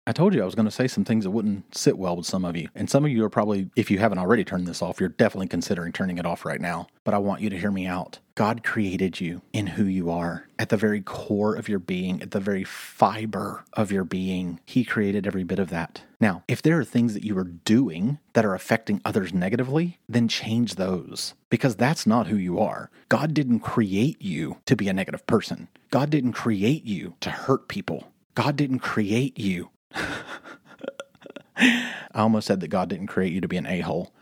I 0.08 0.12
told 0.12 0.32
you 0.32 0.40
I 0.40 0.46
was 0.46 0.54
going 0.54 0.64
to 0.64 0.70
say 0.70 0.88
some 0.88 1.04
things 1.04 1.24
that 1.24 1.32
wouldn't 1.32 1.76
sit 1.76 1.98
well 1.98 2.16
with 2.16 2.24
some 2.24 2.42
of 2.46 2.56
you. 2.56 2.70
And 2.74 2.88
some 2.88 3.04
of 3.04 3.10
you 3.10 3.22
are 3.26 3.28
probably, 3.28 3.68
if 3.76 3.90
you 3.90 3.98
haven't 3.98 4.16
already 4.16 4.42
turned 4.42 4.66
this 4.66 4.80
off, 4.80 5.00
you're 5.00 5.10
definitely 5.10 5.48
considering 5.48 5.92
turning 5.92 6.16
it 6.16 6.24
off 6.24 6.46
right 6.46 6.62
now. 6.62 6.86
But 7.04 7.12
I 7.12 7.18
want 7.18 7.42
you 7.42 7.50
to 7.50 7.58
hear 7.58 7.70
me 7.70 7.84
out. 7.84 8.18
God 8.34 8.64
created 8.64 9.20
you 9.20 9.42
in 9.52 9.66
who 9.66 9.84
you 9.84 10.10
are. 10.10 10.48
At 10.58 10.70
the 10.70 10.78
very 10.78 11.02
core 11.02 11.54
of 11.54 11.68
your 11.68 11.78
being, 11.78 12.22
at 12.22 12.30
the 12.30 12.40
very 12.40 12.64
fiber 12.64 13.66
of 13.74 13.92
your 13.92 14.04
being, 14.04 14.60
He 14.64 14.82
created 14.82 15.26
every 15.26 15.44
bit 15.44 15.58
of 15.58 15.68
that. 15.68 16.00
Now, 16.18 16.42
if 16.48 16.62
there 16.62 16.78
are 16.78 16.84
things 16.84 17.12
that 17.12 17.24
you 17.24 17.36
are 17.36 17.44
doing 17.44 18.18
that 18.32 18.46
are 18.46 18.54
affecting 18.54 19.02
others 19.04 19.34
negatively, 19.34 19.98
then 20.08 20.26
change 20.26 20.76
those 20.76 21.34
because 21.50 21.76
that's 21.76 22.06
not 22.06 22.28
who 22.28 22.36
you 22.36 22.58
are. 22.58 22.90
God 23.10 23.34
didn't 23.34 23.60
create 23.60 24.22
you 24.22 24.56
to 24.64 24.74
be 24.74 24.88
a 24.88 24.94
negative 24.94 25.26
person, 25.26 25.68
God 25.90 26.08
didn't 26.08 26.32
create 26.32 26.86
you 26.86 27.12
to 27.20 27.30
hurt 27.30 27.68
people. 27.68 28.10
God 28.34 28.54
didn't 28.54 28.78
create 28.78 29.36
you 29.36 29.70
I 31.57 31.92
almost 32.14 32.47
said 32.47 32.61
that 32.61 32.68
God 32.68 32.88
didn't 32.88 33.09
create 33.09 33.33
you 33.33 33.40
to 33.40 33.49
be 33.49 33.57
an 33.57 33.66
a 33.66 33.80
hole, 33.80 34.12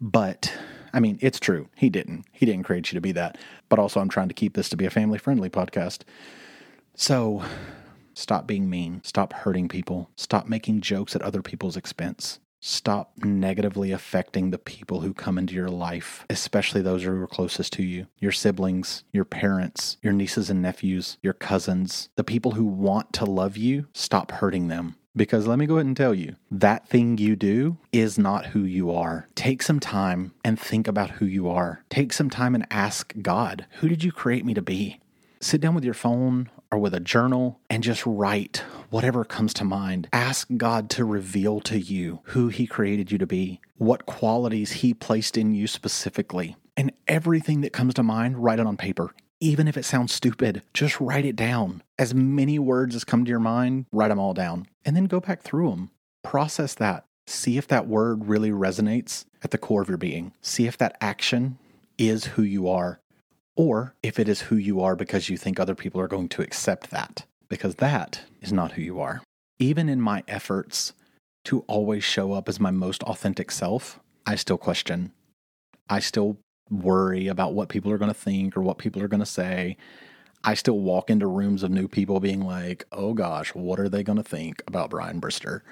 but 0.00 0.52
I 0.92 1.00
mean, 1.00 1.18
it's 1.20 1.40
true. 1.40 1.68
He 1.76 1.90
didn't. 1.90 2.24
He 2.32 2.46
didn't 2.46 2.64
create 2.64 2.90
you 2.90 2.96
to 2.96 3.00
be 3.00 3.12
that. 3.12 3.38
But 3.68 3.78
also, 3.78 4.00
I'm 4.00 4.08
trying 4.08 4.28
to 4.28 4.34
keep 4.34 4.54
this 4.54 4.68
to 4.70 4.76
be 4.76 4.86
a 4.86 4.90
family 4.90 5.18
friendly 5.18 5.50
podcast. 5.50 6.02
So 6.94 7.44
stop 8.14 8.46
being 8.46 8.70
mean. 8.70 9.02
Stop 9.04 9.32
hurting 9.32 9.68
people. 9.68 10.10
Stop 10.16 10.46
making 10.46 10.80
jokes 10.80 11.14
at 11.14 11.22
other 11.22 11.42
people's 11.42 11.76
expense. 11.76 12.40
Stop 12.60 13.12
negatively 13.18 13.92
affecting 13.92 14.50
the 14.50 14.58
people 14.58 15.00
who 15.00 15.14
come 15.14 15.38
into 15.38 15.54
your 15.54 15.68
life, 15.68 16.26
especially 16.28 16.82
those 16.82 17.04
who 17.04 17.22
are 17.22 17.26
closest 17.26 17.72
to 17.74 17.82
you 17.82 18.06
your 18.18 18.32
siblings, 18.32 19.04
your 19.12 19.24
parents, 19.24 19.96
your 20.02 20.12
nieces 20.12 20.50
and 20.50 20.60
nephews, 20.60 21.18
your 21.22 21.32
cousins, 21.32 22.08
the 22.16 22.24
people 22.24 22.52
who 22.52 22.64
want 22.64 23.12
to 23.12 23.24
love 23.24 23.56
you. 23.56 23.86
Stop 23.92 24.32
hurting 24.32 24.68
them. 24.68 24.96
Because 25.16 25.46
let 25.46 25.58
me 25.58 25.66
go 25.66 25.76
ahead 25.76 25.86
and 25.86 25.96
tell 25.96 26.14
you, 26.14 26.36
that 26.50 26.88
thing 26.88 27.18
you 27.18 27.34
do 27.34 27.78
is 27.92 28.18
not 28.18 28.46
who 28.46 28.60
you 28.60 28.90
are. 28.90 29.28
Take 29.34 29.62
some 29.62 29.80
time 29.80 30.32
and 30.44 30.60
think 30.60 30.86
about 30.86 31.10
who 31.10 31.26
you 31.26 31.48
are. 31.48 31.84
Take 31.90 32.12
some 32.12 32.30
time 32.30 32.54
and 32.54 32.66
ask 32.70 33.12
God, 33.20 33.66
who 33.80 33.88
did 33.88 34.04
you 34.04 34.12
create 34.12 34.44
me 34.44 34.54
to 34.54 34.62
be? 34.62 35.00
Sit 35.40 35.60
down 35.60 35.74
with 35.74 35.84
your 35.84 35.94
phone 35.94 36.50
or 36.70 36.78
with 36.78 36.94
a 36.94 37.00
journal 37.00 37.60
and 37.70 37.82
just 37.82 38.04
write 38.04 38.64
whatever 38.90 39.24
comes 39.24 39.54
to 39.54 39.64
mind. 39.64 40.08
Ask 40.12 40.48
God 40.56 40.90
to 40.90 41.04
reveal 41.04 41.60
to 41.60 41.78
you 41.78 42.20
who 42.24 42.48
He 42.48 42.66
created 42.66 43.10
you 43.10 43.18
to 43.18 43.26
be, 43.26 43.60
what 43.76 44.06
qualities 44.06 44.72
He 44.72 44.94
placed 44.94 45.36
in 45.36 45.54
you 45.54 45.66
specifically. 45.66 46.56
And 46.76 46.92
everything 47.06 47.62
that 47.62 47.72
comes 47.72 47.94
to 47.94 48.02
mind, 48.02 48.38
write 48.38 48.60
it 48.60 48.66
on 48.66 48.76
paper. 48.76 49.12
Even 49.40 49.68
if 49.68 49.76
it 49.76 49.84
sounds 49.84 50.12
stupid, 50.12 50.62
just 50.74 51.00
write 51.00 51.24
it 51.24 51.36
down. 51.36 51.82
As 51.98 52.14
many 52.14 52.58
words 52.58 52.94
as 52.94 53.04
come 53.04 53.24
to 53.24 53.30
your 53.30 53.40
mind, 53.40 53.86
write 53.92 54.08
them 54.08 54.18
all 54.18 54.34
down. 54.34 54.66
And 54.84 54.96
then 54.96 55.04
go 55.04 55.20
back 55.20 55.42
through 55.42 55.70
them. 55.70 55.90
Process 56.22 56.74
that. 56.74 57.04
See 57.26 57.56
if 57.56 57.68
that 57.68 57.86
word 57.86 58.26
really 58.26 58.50
resonates 58.50 59.24
at 59.42 59.50
the 59.50 59.58
core 59.58 59.82
of 59.82 59.88
your 59.88 59.98
being. 59.98 60.32
See 60.40 60.66
if 60.66 60.78
that 60.78 60.96
action 61.00 61.58
is 61.98 62.24
who 62.24 62.42
you 62.42 62.68
are 62.68 63.00
or 63.58 63.92
if 64.04 64.20
it 64.20 64.28
is 64.28 64.42
who 64.42 64.56
you 64.56 64.80
are 64.80 64.94
because 64.94 65.28
you 65.28 65.36
think 65.36 65.58
other 65.58 65.74
people 65.74 66.00
are 66.00 66.06
going 66.06 66.28
to 66.28 66.42
accept 66.42 66.90
that, 66.90 67.26
because 67.48 67.74
that 67.74 68.20
is 68.40 68.52
not 68.52 68.72
who 68.72 68.82
you 68.82 69.00
are. 69.00 69.20
Even 69.58 69.88
in 69.88 70.00
my 70.00 70.22
efforts 70.28 70.92
to 71.44 71.64
always 71.66 72.04
show 72.04 72.32
up 72.32 72.48
as 72.48 72.60
my 72.60 72.70
most 72.70 73.02
authentic 73.02 73.50
self, 73.50 73.98
I 74.24 74.36
still 74.36 74.58
question. 74.58 75.10
I 75.90 75.98
still 75.98 76.38
worry 76.70 77.26
about 77.26 77.52
what 77.52 77.68
people 77.68 77.90
are 77.90 77.98
going 77.98 78.12
to 78.12 78.18
think 78.18 78.56
or 78.56 78.62
what 78.62 78.78
people 78.78 79.02
are 79.02 79.08
going 79.08 79.18
to 79.20 79.26
say. 79.26 79.76
I 80.44 80.54
still 80.54 80.78
walk 80.78 81.10
into 81.10 81.26
rooms 81.26 81.64
of 81.64 81.72
new 81.72 81.88
people 81.88 82.20
being 82.20 82.42
like, 82.42 82.86
oh 82.92 83.12
gosh, 83.12 83.56
what 83.56 83.80
are 83.80 83.88
they 83.88 84.04
going 84.04 84.18
to 84.18 84.22
think 84.22 84.62
about 84.68 84.90
Brian 84.90 85.20
Brister? 85.20 85.62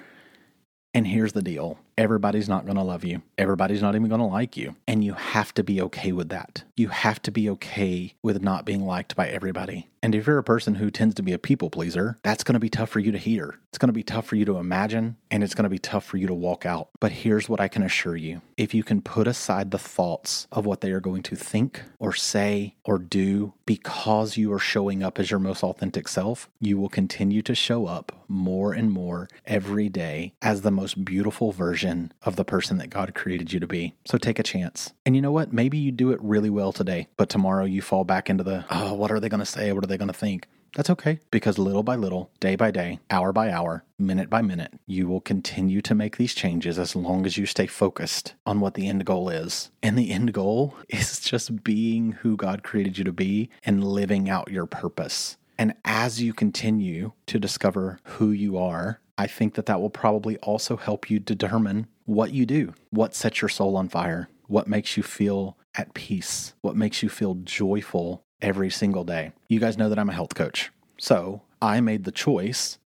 And 0.97 1.07
here's 1.07 1.35
the 1.35 1.43
deal 1.43 1.79
everybody's 1.99 2.49
not 2.49 2.65
going 2.65 2.79
to 2.79 2.83
love 2.83 3.05
you. 3.05 3.21
Everybody's 3.37 3.83
not 3.83 3.95
even 3.95 4.09
going 4.09 4.19
to 4.19 4.27
like 4.27 4.57
you. 4.57 4.77
And 4.89 5.05
you 5.05 5.13
have 5.13 5.53
to 5.53 5.63
be 5.63 5.79
okay 5.83 6.11
with 6.11 6.31
that. 6.31 6.65
You 6.75 6.89
have 6.89 7.21
to 7.23 7.31
be 7.31 7.51
okay 7.51 8.15
with 8.23 8.43
not 8.43 8.65
being 8.65 8.87
liked 8.87 9.15
by 9.15 9.29
everybody. 9.29 9.91
And 10.07 10.15
if 10.15 10.29
you're 10.29 10.39
a 10.39 10.45
person 10.45 10.77
who 10.77 10.89
tends 10.89 11.17
to 11.17 11.23
be 11.25 11.33
a 11.33 11.39
people 11.39 11.69
pleaser, 11.69 12.17
that's 12.23 12.45
going 12.45 12.55
to 12.55 12.61
be 12.61 12.69
tough 12.69 12.91
for 12.91 13.01
you 13.01 13.11
to 13.11 13.19
hear. 13.19 13.59
It's 13.71 13.79
going 13.79 13.89
to 13.89 13.93
be 13.93 14.05
tough 14.05 14.25
for 14.25 14.37
you 14.37 14.45
to 14.45 14.57
imagine, 14.57 15.17
and 15.33 15.43
it's 15.43 15.55
going 15.57 15.65
to 15.65 15.69
be 15.69 15.81
tough 15.81 16.05
for 16.05 16.17
you 16.17 16.29
to 16.29 16.33
walk 16.33 16.65
out. 16.65 16.91
But 17.01 17.11
here's 17.11 17.49
what 17.49 17.61
I 17.61 17.67
can 17.67 17.83
assure 17.83 18.15
you 18.15 18.41
if 18.57 18.73
you 18.73 18.85
can 18.85 19.03
put 19.03 19.27
aside 19.27 19.73
the 19.73 19.79
thoughts 19.79 20.47
of 20.53 20.65
what 20.65 20.81
they 20.81 20.93
are 20.93 21.01
going 21.01 21.25
to 21.25 21.35
think 21.35 21.83
or 21.99 22.13
say 22.13 22.77
or 22.85 22.99
do 22.99 23.53
because 23.67 24.37
you 24.37 24.53
are 24.53 24.59
showing 24.59 25.03
up 25.03 25.19
as 25.19 25.31
your 25.31 25.41
most 25.41 25.63
authentic 25.63 26.09
self, 26.09 26.49
you 26.61 26.79
will 26.79 26.89
continue 26.89 27.43
to 27.43 27.55
show 27.55 27.87
up 27.87 28.13
more 28.29 28.73
and 28.73 28.91
more 28.93 29.29
every 29.45 29.89
day 29.89 30.33
as 30.41 30.63
the 30.63 30.71
most 30.71 31.05
beautiful 31.05 31.53
version 31.53 32.13
of 32.23 32.37
the 32.37 32.45
person 32.45 32.79
that 32.79 32.91
God 32.91 33.15
created 33.15 33.53
you 33.53 33.61
to 33.61 33.67
be. 33.67 33.95
So 34.07 34.19
take 34.19 34.39
a 34.39 34.45
chance. 34.45 34.93
And 35.05 35.15
you 35.15 35.23
know 35.23 35.33
what? 35.33 35.53
Maybe 35.53 35.79
you 35.79 35.93
do 35.93 36.13
it 36.13 36.21
really 36.23 36.51
well 36.51 36.73
today, 36.73 37.09
but 37.17 37.29
tomorrow 37.29 37.65
you 37.65 37.83
fall 37.83 38.05
back 38.05 38.31
into 38.31 38.45
the, 38.45 38.65
oh, 38.71 38.95
what 38.95 39.11
are 39.11 39.21
they 39.21 39.29
going 39.29 39.41
to 39.41 39.47
say? 39.47 39.73
What 39.73 39.85
are 39.85 39.89
they 39.97 39.99
going 39.99 40.13
to 40.13 40.19
think? 40.19 40.47
That's 40.75 40.91
okay 40.91 41.21
because 41.31 41.59
little 41.59 41.83
by 41.83 41.97
little, 41.97 42.31
day 42.39 42.55
by 42.55 42.71
day, 42.71 43.01
hour 43.11 43.33
by 43.33 43.51
hour, 43.51 43.85
minute 43.99 44.29
by 44.29 44.43
minute, 44.43 44.75
you 44.87 45.09
will 45.09 45.23
continue 45.23 45.81
to 45.81 45.95
make 45.95 46.19
these 46.19 46.35
changes 46.35 46.79
as 46.79 46.95
long 46.95 47.25
as 47.25 47.39
you 47.39 47.47
stay 47.47 47.67
focused 47.67 48.35
on 48.45 48.61
what 48.61 48.75
the 48.75 48.87
end 48.87 49.07
goal 49.07 49.31
is. 49.31 49.71
And 49.83 49.97
the 49.99 50.11
end 50.11 50.35
goal 50.35 50.75
is 50.91 51.21
just 51.21 51.65
being 51.65 52.13
who 52.13 52.37
God 52.37 52.63
created 52.63 52.99
you 52.99 53.05
to 53.05 53.13
be 53.13 53.49
and 53.65 53.85
living 53.85 54.29
out 54.29 54.51
your 54.51 54.67
purpose. 54.67 55.39
And 55.59 55.73
as 55.87 56.21
you 56.21 56.35
continue 56.35 57.13
to 57.27 57.39
discover 57.39 57.99
who 58.05 58.31
you 58.31 58.59
are 58.59 59.01
I 59.19 59.27
think 59.27 59.55
that 59.55 59.67
that 59.67 59.81
will 59.81 59.91
probably 59.91 60.37
also 60.39 60.77
help 60.77 61.09
you 61.09 61.19
determine 61.19 61.87
what 62.05 62.33
you 62.33 62.45
do, 62.45 62.75
what 62.91 63.15
sets 63.15 63.41
your 63.41 63.49
soul 63.49 63.77
on 63.77 63.89
fire, 63.89 64.29
what 64.47 64.69
makes 64.69 64.97
you 64.97 65.03
feel 65.03 65.57
at 65.75 65.95
peace, 65.95 66.55
what 66.61 66.77
makes 66.77 67.03
you 67.03 67.09
feel 67.09 67.35
joyful 67.43 68.23
every 68.41 68.71
single 68.71 69.05
day. 69.05 69.33
You 69.49 69.61
guys 69.61 69.79
know 69.79 69.89
that 69.89 69.99
I'm 69.99 70.11
a 70.11 70.15
health 70.15 70.35
coach. 70.35 70.71
So 70.99 71.43
I 71.61 71.81
made 71.81 72.05
the 72.05 72.13
choice 72.13 72.79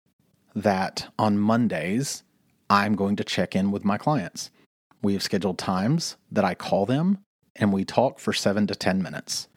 that 0.55 1.13
on 1.19 1.39
Mondays, 1.39 2.23
I'm 2.71 2.95
going 2.95 3.17
to 3.17 3.25
check 3.25 3.55
in 3.55 3.71
with 3.71 3.85
my 3.85 3.99
clients. 3.99 4.51
We 5.03 5.13
have 5.13 5.23
scheduled 5.23 5.59
times 5.59 6.17
that 6.31 6.45
I 6.45 6.55
call 6.55 6.87
them 6.87 7.19
and 7.57 7.73
we 7.73 7.85
talk 7.85 8.19
for 8.19 8.33
seven 8.33 8.67
to 8.67 8.75
10 8.75 9.03
minutes. 9.03 9.49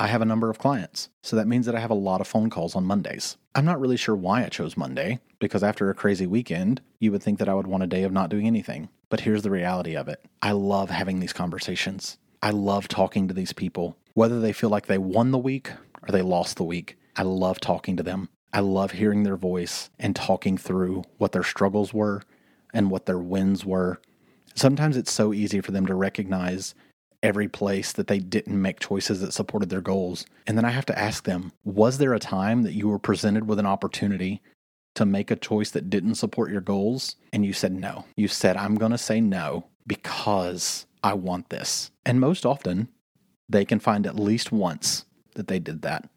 I 0.00 0.06
have 0.06 0.22
a 0.22 0.26
number 0.26 0.48
of 0.48 0.58
clients, 0.58 1.08
so 1.24 1.34
that 1.34 1.48
means 1.48 1.66
that 1.66 1.74
I 1.74 1.80
have 1.80 1.90
a 1.90 1.94
lot 1.94 2.20
of 2.20 2.28
phone 2.28 2.50
calls 2.50 2.76
on 2.76 2.84
Mondays. 2.84 3.36
I'm 3.56 3.64
not 3.64 3.80
really 3.80 3.96
sure 3.96 4.14
why 4.14 4.44
I 4.44 4.48
chose 4.48 4.76
Monday, 4.76 5.18
because 5.40 5.64
after 5.64 5.90
a 5.90 5.94
crazy 5.94 6.26
weekend, 6.26 6.80
you 7.00 7.10
would 7.10 7.22
think 7.22 7.40
that 7.40 7.48
I 7.48 7.54
would 7.54 7.66
want 7.66 7.82
a 7.82 7.88
day 7.88 8.04
of 8.04 8.12
not 8.12 8.30
doing 8.30 8.46
anything. 8.46 8.90
But 9.08 9.20
here's 9.20 9.42
the 9.42 9.50
reality 9.50 9.96
of 9.96 10.06
it 10.06 10.24
I 10.40 10.52
love 10.52 10.90
having 10.90 11.18
these 11.18 11.32
conversations. 11.32 12.16
I 12.42 12.50
love 12.50 12.88
talking 12.88 13.28
to 13.28 13.34
these 13.34 13.52
people, 13.52 13.96
whether 14.14 14.40
they 14.40 14.52
feel 14.52 14.70
like 14.70 14.86
they 14.86 14.98
won 14.98 15.30
the 15.30 15.38
week 15.38 15.70
or 16.02 16.12
they 16.12 16.22
lost 16.22 16.56
the 16.56 16.64
week. 16.64 16.96
I 17.16 17.22
love 17.22 17.60
talking 17.60 17.96
to 17.96 18.02
them. 18.02 18.28
I 18.52 18.60
love 18.60 18.92
hearing 18.92 19.24
their 19.24 19.36
voice 19.36 19.90
and 19.98 20.14
talking 20.14 20.56
through 20.56 21.02
what 21.18 21.32
their 21.32 21.42
struggles 21.42 21.92
were 21.92 22.22
and 22.72 22.90
what 22.90 23.06
their 23.06 23.18
wins 23.18 23.64
were. 23.64 24.00
Sometimes 24.54 24.96
it's 24.96 25.12
so 25.12 25.32
easy 25.32 25.60
for 25.60 25.72
them 25.72 25.86
to 25.86 25.94
recognize 25.94 26.74
every 27.22 27.48
place 27.48 27.92
that 27.92 28.06
they 28.06 28.18
didn't 28.18 28.60
make 28.60 28.80
choices 28.80 29.20
that 29.20 29.32
supported 29.32 29.68
their 29.68 29.80
goals. 29.80 30.24
And 30.46 30.56
then 30.56 30.64
I 30.64 30.70
have 30.70 30.86
to 30.86 30.98
ask 30.98 31.24
them, 31.24 31.52
was 31.64 31.98
there 31.98 32.14
a 32.14 32.20
time 32.20 32.62
that 32.62 32.74
you 32.74 32.88
were 32.88 32.98
presented 32.98 33.48
with 33.48 33.58
an 33.58 33.66
opportunity 33.66 34.40
to 34.94 35.04
make 35.04 35.30
a 35.30 35.36
choice 35.36 35.70
that 35.72 35.90
didn't 35.90 36.14
support 36.14 36.50
your 36.50 36.60
goals? 36.60 37.16
And 37.32 37.44
you 37.44 37.52
said 37.52 37.72
no. 37.72 38.04
You 38.16 38.28
said, 38.28 38.56
I'm 38.56 38.76
going 38.76 38.92
to 38.92 38.98
say 38.98 39.20
no 39.20 39.66
because 39.86 40.86
I 41.02 41.14
want 41.14 41.50
this. 41.50 41.90
And 42.04 42.20
most 42.20 42.46
often, 42.46 42.88
they 43.48 43.64
can 43.64 43.78
find 43.80 44.06
at 44.06 44.18
least 44.18 44.52
once 44.52 45.04
that 45.34 45.48
they 45.48 45.58
did 45.58 45.82
that. 45.82 46.08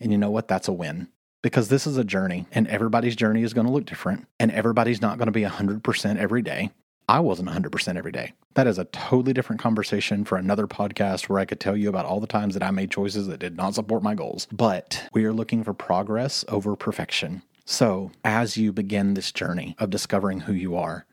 And 0.00 0.10
you 0.10 0.18
know 0.18 0.30
what? 0.30 0.48
That's 0.48 0.68
a 0.68 0.72
win 0.72 1.08
because 1.42 1.68
this 1.68 1.86
is 1.86 1.96
a 1.96 2.04
journey 2.04 2.46
and 2.52 2.66
everybody's 2.68 3.16
journey 3.16 3.42
is 3.42 3.52
going 3.52 3.66
to 3.66 3.72
look 3.72 3.84
different 3.84 4.26
and 4.40 4.50
everybody's 4.50 5.02
not 5.02 5.18
going 5.18 5.26
to 5.26 5.32
be 5.32 5.42
100% 5.42 6.16
every 6.16 6.42
day. 6.42 6.70
I 7.08 7.20
wasn't 7.20 7.48
100% 7.48 7.96
every 7.96 8.12
day. 8.12 8.32
That 8.54 8.66
is 8.66 8.78
a 8.78 8.84
totally 8.86 9.32
different 9.32 9.60
conversation 9.60 10.24
for 10.24 10.38
another 10.38 10.66
podcast 10.66 11.28
where 11.28 11.40
I 11.40 11.44
could 11.44 11.60
tell 11.60 11.76
you 11.76 11.88
about 11.88 12.06
all 12.06 12.20
the 12.20 12.26
times 12.26 12.54
that 12.54 12.62
I 12.62 12.70
made 12.70 12.90
choices 12.90 13.26
that 13.26 13.40
did 13.40 13.56
not 13.56 13.74
support 13.74 14.02
my 14.02 14.14
goals. 14.14 14.46
But 14.52 15.08
we 15.12 15.24
are 15.24 15.32
looking 15.32 15.64
for 15.64 15.74
progress 15.74 16.44
over 16.48 16.76
perfection. 16.76 17.42
So, 17.64 18.12
as 18.24 18.56
you 18.56 18.72
begin 18.72 19.14
this 19.14 19.32
journey 19.32 19.76
of 19.78 19.90
discovering 19.90 20.40
who 20.40 20.52
you 20.52 20.76
are 20.76 21.06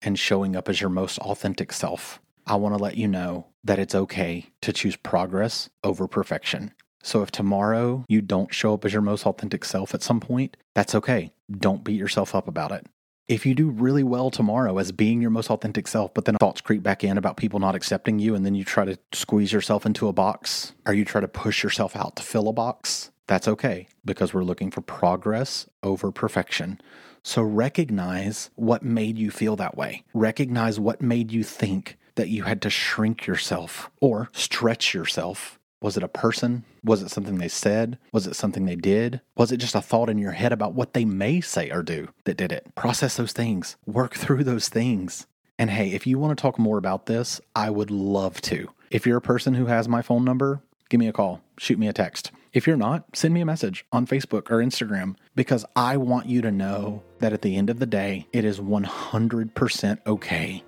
and 0.00 0.18
showing 0.18 0.56
up 0.56 0.68
as 0.68 0.80
your 0.80 0.90
most 0.90 1.18
authentic 1.18 1.72
self, 1.72 2.20
I 2.46 2.56
want 2.56 2.76
to 2.76 2.82
let 2.82 2.96
you 2.96 3.08
know 3.08 3.46
that 3.64 3.78
it's 3.78 3.94
okay 3.94 4.46
to 4.62 4.72
choose 4.72 4.96
progress 4.96 5.70
over 5.84 6.08
perfection. 6.08 6.72
So, 7.02 7.22
if 7.22 7.30
tomorrow 7.30 8.04
you 8.08 8.20
don't 8.20 8.54
show 8.54 8.74
up 8.74 8.84
as 8.84 8.92
your 8.92 9.02
most 9.02 9.26
authentic 9.26 9.64
self 9.64 9.94
at 9.94 10.02
some 10.02 10.20
point, 10.20 10.56
that's 10.74 10.94
okay. 10.94 11.32
Don't 11.50 11.82
beat 11.82 11.98
yourself 11.98 12.34
up 12.34 12.46
about 12.46 12.72
it 12.72 12.86
if 13.28 13.46
you 13.46 13.54
do 13.54 13.70
really 13.70 14.02
well 14.02 14.30
tomorrow 14.30 14.78
as 14.78 14.92
being 14.92 15.22
your 15.22 15.30
most 15.30 15.50
authentic 15.50 15.86
self, 15.86 16.12
but 16.12 16.24
then 16.24 16.36
thoughts 16.36 16.60
creep 16.60 16.82
back 16.82 17.04
in 17.04 17.16
about 17.16 17.36
people 17.36 17.60
not 17.60 17.74
accepting 17.74 18.18
you, 18.18 18.34
and 18.34 18.44
then 18.44 18.54
you 18.54 18.64
try 18.64 18.84
to 18.84 18.98
squeeze 19.12 19.52
yourself 19.52 19.86
into 19.86 20.08
a 20.08 20.12
box, 20.12 20.72
or 20.86 20.92
you 20.92 21.04
try 21.04 21.20
to 21.20 21.28
push 21.28 21.62
yourself 21.62 21.96
out 21.96 22.16
to 22.16 22.22
fill 22.22 22.48
a 22.48 22.52
box, 22.52 23.10
that's 23.26 23.48
okay 23.48 23.88
because 24.04 24.34
we're 24.34 24.44
looking 24.44 24.70
for 24.70 24.80
progress 24.80 25.66
over 25.82 26.10
perfection. 26.10 26.80
So 27.22 27.40
recognize 27.42 28.50
what 28.56 28.82
made 28.82 29.16
you 29.16 29.30
feel 29.30 29.56
that 29.56 29.76
way. 29.76 30.04
Recognize 30.12 30.80
what 30.80 31.00
made 31.00 31.30
you 31.30 31.44
think 31.44 31.96
that 32.14 32.28
you 32.28 32.44
had 32.44 32.62
to 32.62 32.70
shrink 32.70 33.26
yourself 33.26 33.90
or 34.00 34.28
stretch 34.32 34.94
yourself 34.94 35.58
was 35.82 35.96
it 35.96 36.04
a 36.04 36.08
person? 36.08 36.64
Was 36.84 37.02
it 37.02 37.10
something 37.10 37.38
they 37.38 37.48
said? 37.48 37.98
Was 38.12 38.28
it 38.28 38.36
something 38.36 38.66
they 38.66 38.76
did? 38.76 39.20
Was 39.36 39.50
it 39.50 39.56
just 39.56 39.74
a 39.74 39.82
thought 39.82 40.08
in 40.08 40.16
your 40.16 40.30
head 40.30 40.52
about 40.52 40.74
what 40.74 40.94
they 40.94 41.04
may 41.04 41.40
say 41.40 41.70
or 41.70 41.82
do 41.82 42.08
that 42.24 42.36
did 42.36 42.52
it? 42.52 42.72
Process 42.76 43.16
those 43.16 43.32
things, 43.32 43.76
work 43.84 44.14
through 44.14 44.44
those 44.44 44.68
things. 44.68 45.26
And 45.58 45.70
hey, 45.70 45.90
if 45.90 46.06
you 46.06 46.18
want 46.18 46.36
to 46.36 46.40
talk 46.40 46.58
more 46.58 46.78
about 46.78 47.06
this, 47.06 47.40
I 47.56 47.68
would 47.70 47.90
love 47.90 48.40
to. 48.42 48.70
If 48.90 49.06
you're 49.06 49.18
a 49.18 49.22
person 49.22 49.54
who 49.54 49.66
has 49.66 49.88
my 49.88 50.02
phone 50.02 50.24
number, 50.24 50.62
give 50.88 51.00
me 51.00 51.08
a 51.08 51.12
call, 51.12 51.42
shoot 51.58 51.78
me 51.78 51.88
a 51.88 51.92
text. 51.92 52.30
If 52.52 52.66
you're 52.66 52.76
not, 52.76 53.16
send 53.16 53.34
me 53.34 53.40
a 53.40 53.46
message 53.46 53.84
on 53.90 54.06
Facebook 54.06 54.50
or 54.50 54.58
Instagram 54.58 55.16
because 55.34 55.64
I 55.74 55.96
want 55.96 56.26
you 56.26 56.42
to 56.42 56.52
know 56.52 57.02
that 57.18 57.32
at 57.32 57.42
the 57.42 57.56
end 57.56 57.70
of 57.70 57.80
the 57.80 57.86
day, 57.86 58.28
it 58.32 58.44
is 58.44 58.60
100% 58.60 59.98
okay 60.06 60.62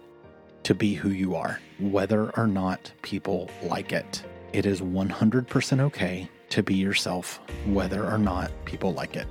to 0.65 0.75
be 0.75 0.95
who 0.95 1.11
you 1.11 1.35
are, 1.37 1.61
whether 1.79 2.31
or 2.37 2.47
not 2.47 2.91
people 3.03 3.51
like 3.63 3.93
it. 3.93 4.25
It 4.53 4.67
is 4.67 4.81
100% 4.81 5.81
okay 5.81 6.29
to 6.51 6.63
be 6.63 6.75
yourself, 6.75 7.41
whether 7.67 8.05
or 8.05 8.19
not 8.19 8.51
people 8.65 8.93
like 8.93 9.17
it. 9.17 9.27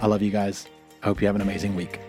I 0.00 0.06
love 0.06 0.22
you 0.22 0.30
guys. 0.30 0.66
I 1.02 1.06
hope 1.06 1.20
you 1.20 1.26
have 1.26 1.36
an 1.36 1.42
amazing 1.42 1.74
week. 1.74 2.00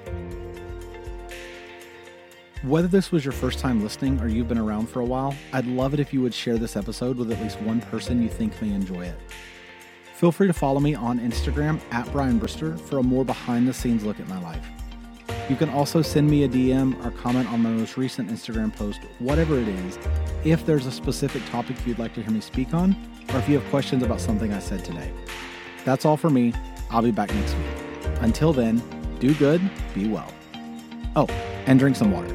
Whether 2.63 2.88
this 2.88 3.12
was 3.12 3.23
your 3.23 3.33
first 3.33 3.60
time 3.60 3.83
listening 3.83 4.19
or 4.19 4.27
you've 4.27 4.47
been 4.47 4.57
around 4.57 4.89
for 4.89 5.01
a 5.01 5.05
while, 5.05 5.36
I'd 5.53 5.67
love 5.67 5.93
it 5.93 5.99
if 5.99 6.13
you 6.13 6.21
would 6.21 6.33
share 6.33 6.57
this 6.57 6.75
episode 6.75 7.17
with 7.17 7.31
at 7.31 7.41
least 7.41 7.62
one 7.62 7.81
person 7.81 8.21
you 8.21 8.29
think 8.29 8.60
may 8.62 8.73
enjoy 8.73 9.01
it. 9.01 9.19
Feel 10.15 10.31
free 10.31 10.47
to 10.47 10.53
follow 10.53 10.79
me 10.79 10.95
on 10.95 11.19
Instagram 11.19 11.79
at 11.91 12.12
Brian 12.12 12.39
Brister 12.39 12.79
for 12.79 12.97
a 12.97 13.03
more 13.03 13.23
behind 13.23 13.67
the 13.67 13.73
scenes 13.73 14.03
look 14.03 14.19
at 14.19 14.27
my 14.27 14.41
life. 14.41 14.67
You 15.49 15.55
can 15.55 15.69
also 15.69 16.01
send 16.01 16.29
me 16.29 16.43
a 16.43 16.49
DM 16.49 17.05
or 17.05 17.12
comment 17.12 17.49
on 17.51 17.62
my 17.62 17.69
most 17.69 17.95
recent 17.95 18.29
Instagram 18.29 18.75
post, 18.75 18.99
whatever 19.19 19.57
it 19.57 19.67
is, 19.67 19.97
if 20.43 20.65
there's 20.65 20.86
a 20.86 20.91
specific 20.91 21.45
topic 21.45 21.77
you'd 21.86 21.99
like 21.99 22.13
to 22.15 22.21
hear 22.21 22.31
me 22.31 22.41
speak 22.41 22.73
on, 22.73 22.95
or 23.33 23.39
if 23.39 23.47
you 23.47 23.57
have 23.57 23.69
questions 23.69 24.03
about 24.03 24.19
something 24.19 24.53
I 24.53 24.60
said 24.60 24.83
today. 24.83 25.12
That's 25.86 26.03
all 26.03 26.17
for 26.17 26.29
me. 26.29 26.53
I'll 26.91 27.01
be 27.01 27.12
back 27.12 27.33
next 27.33 27.55
week. 27.55 28.13
Until 28.19 28.51
then, 28.51 28.81
do 29.19 29.33
good, 29.36 29.62
be 29.95 30.07
well. 30.07 30.33
Oh, 31.15 31.27
and 31.65 31.79
drink 31.79 31.95
some 31.95 32.12
water. 32.12 32.33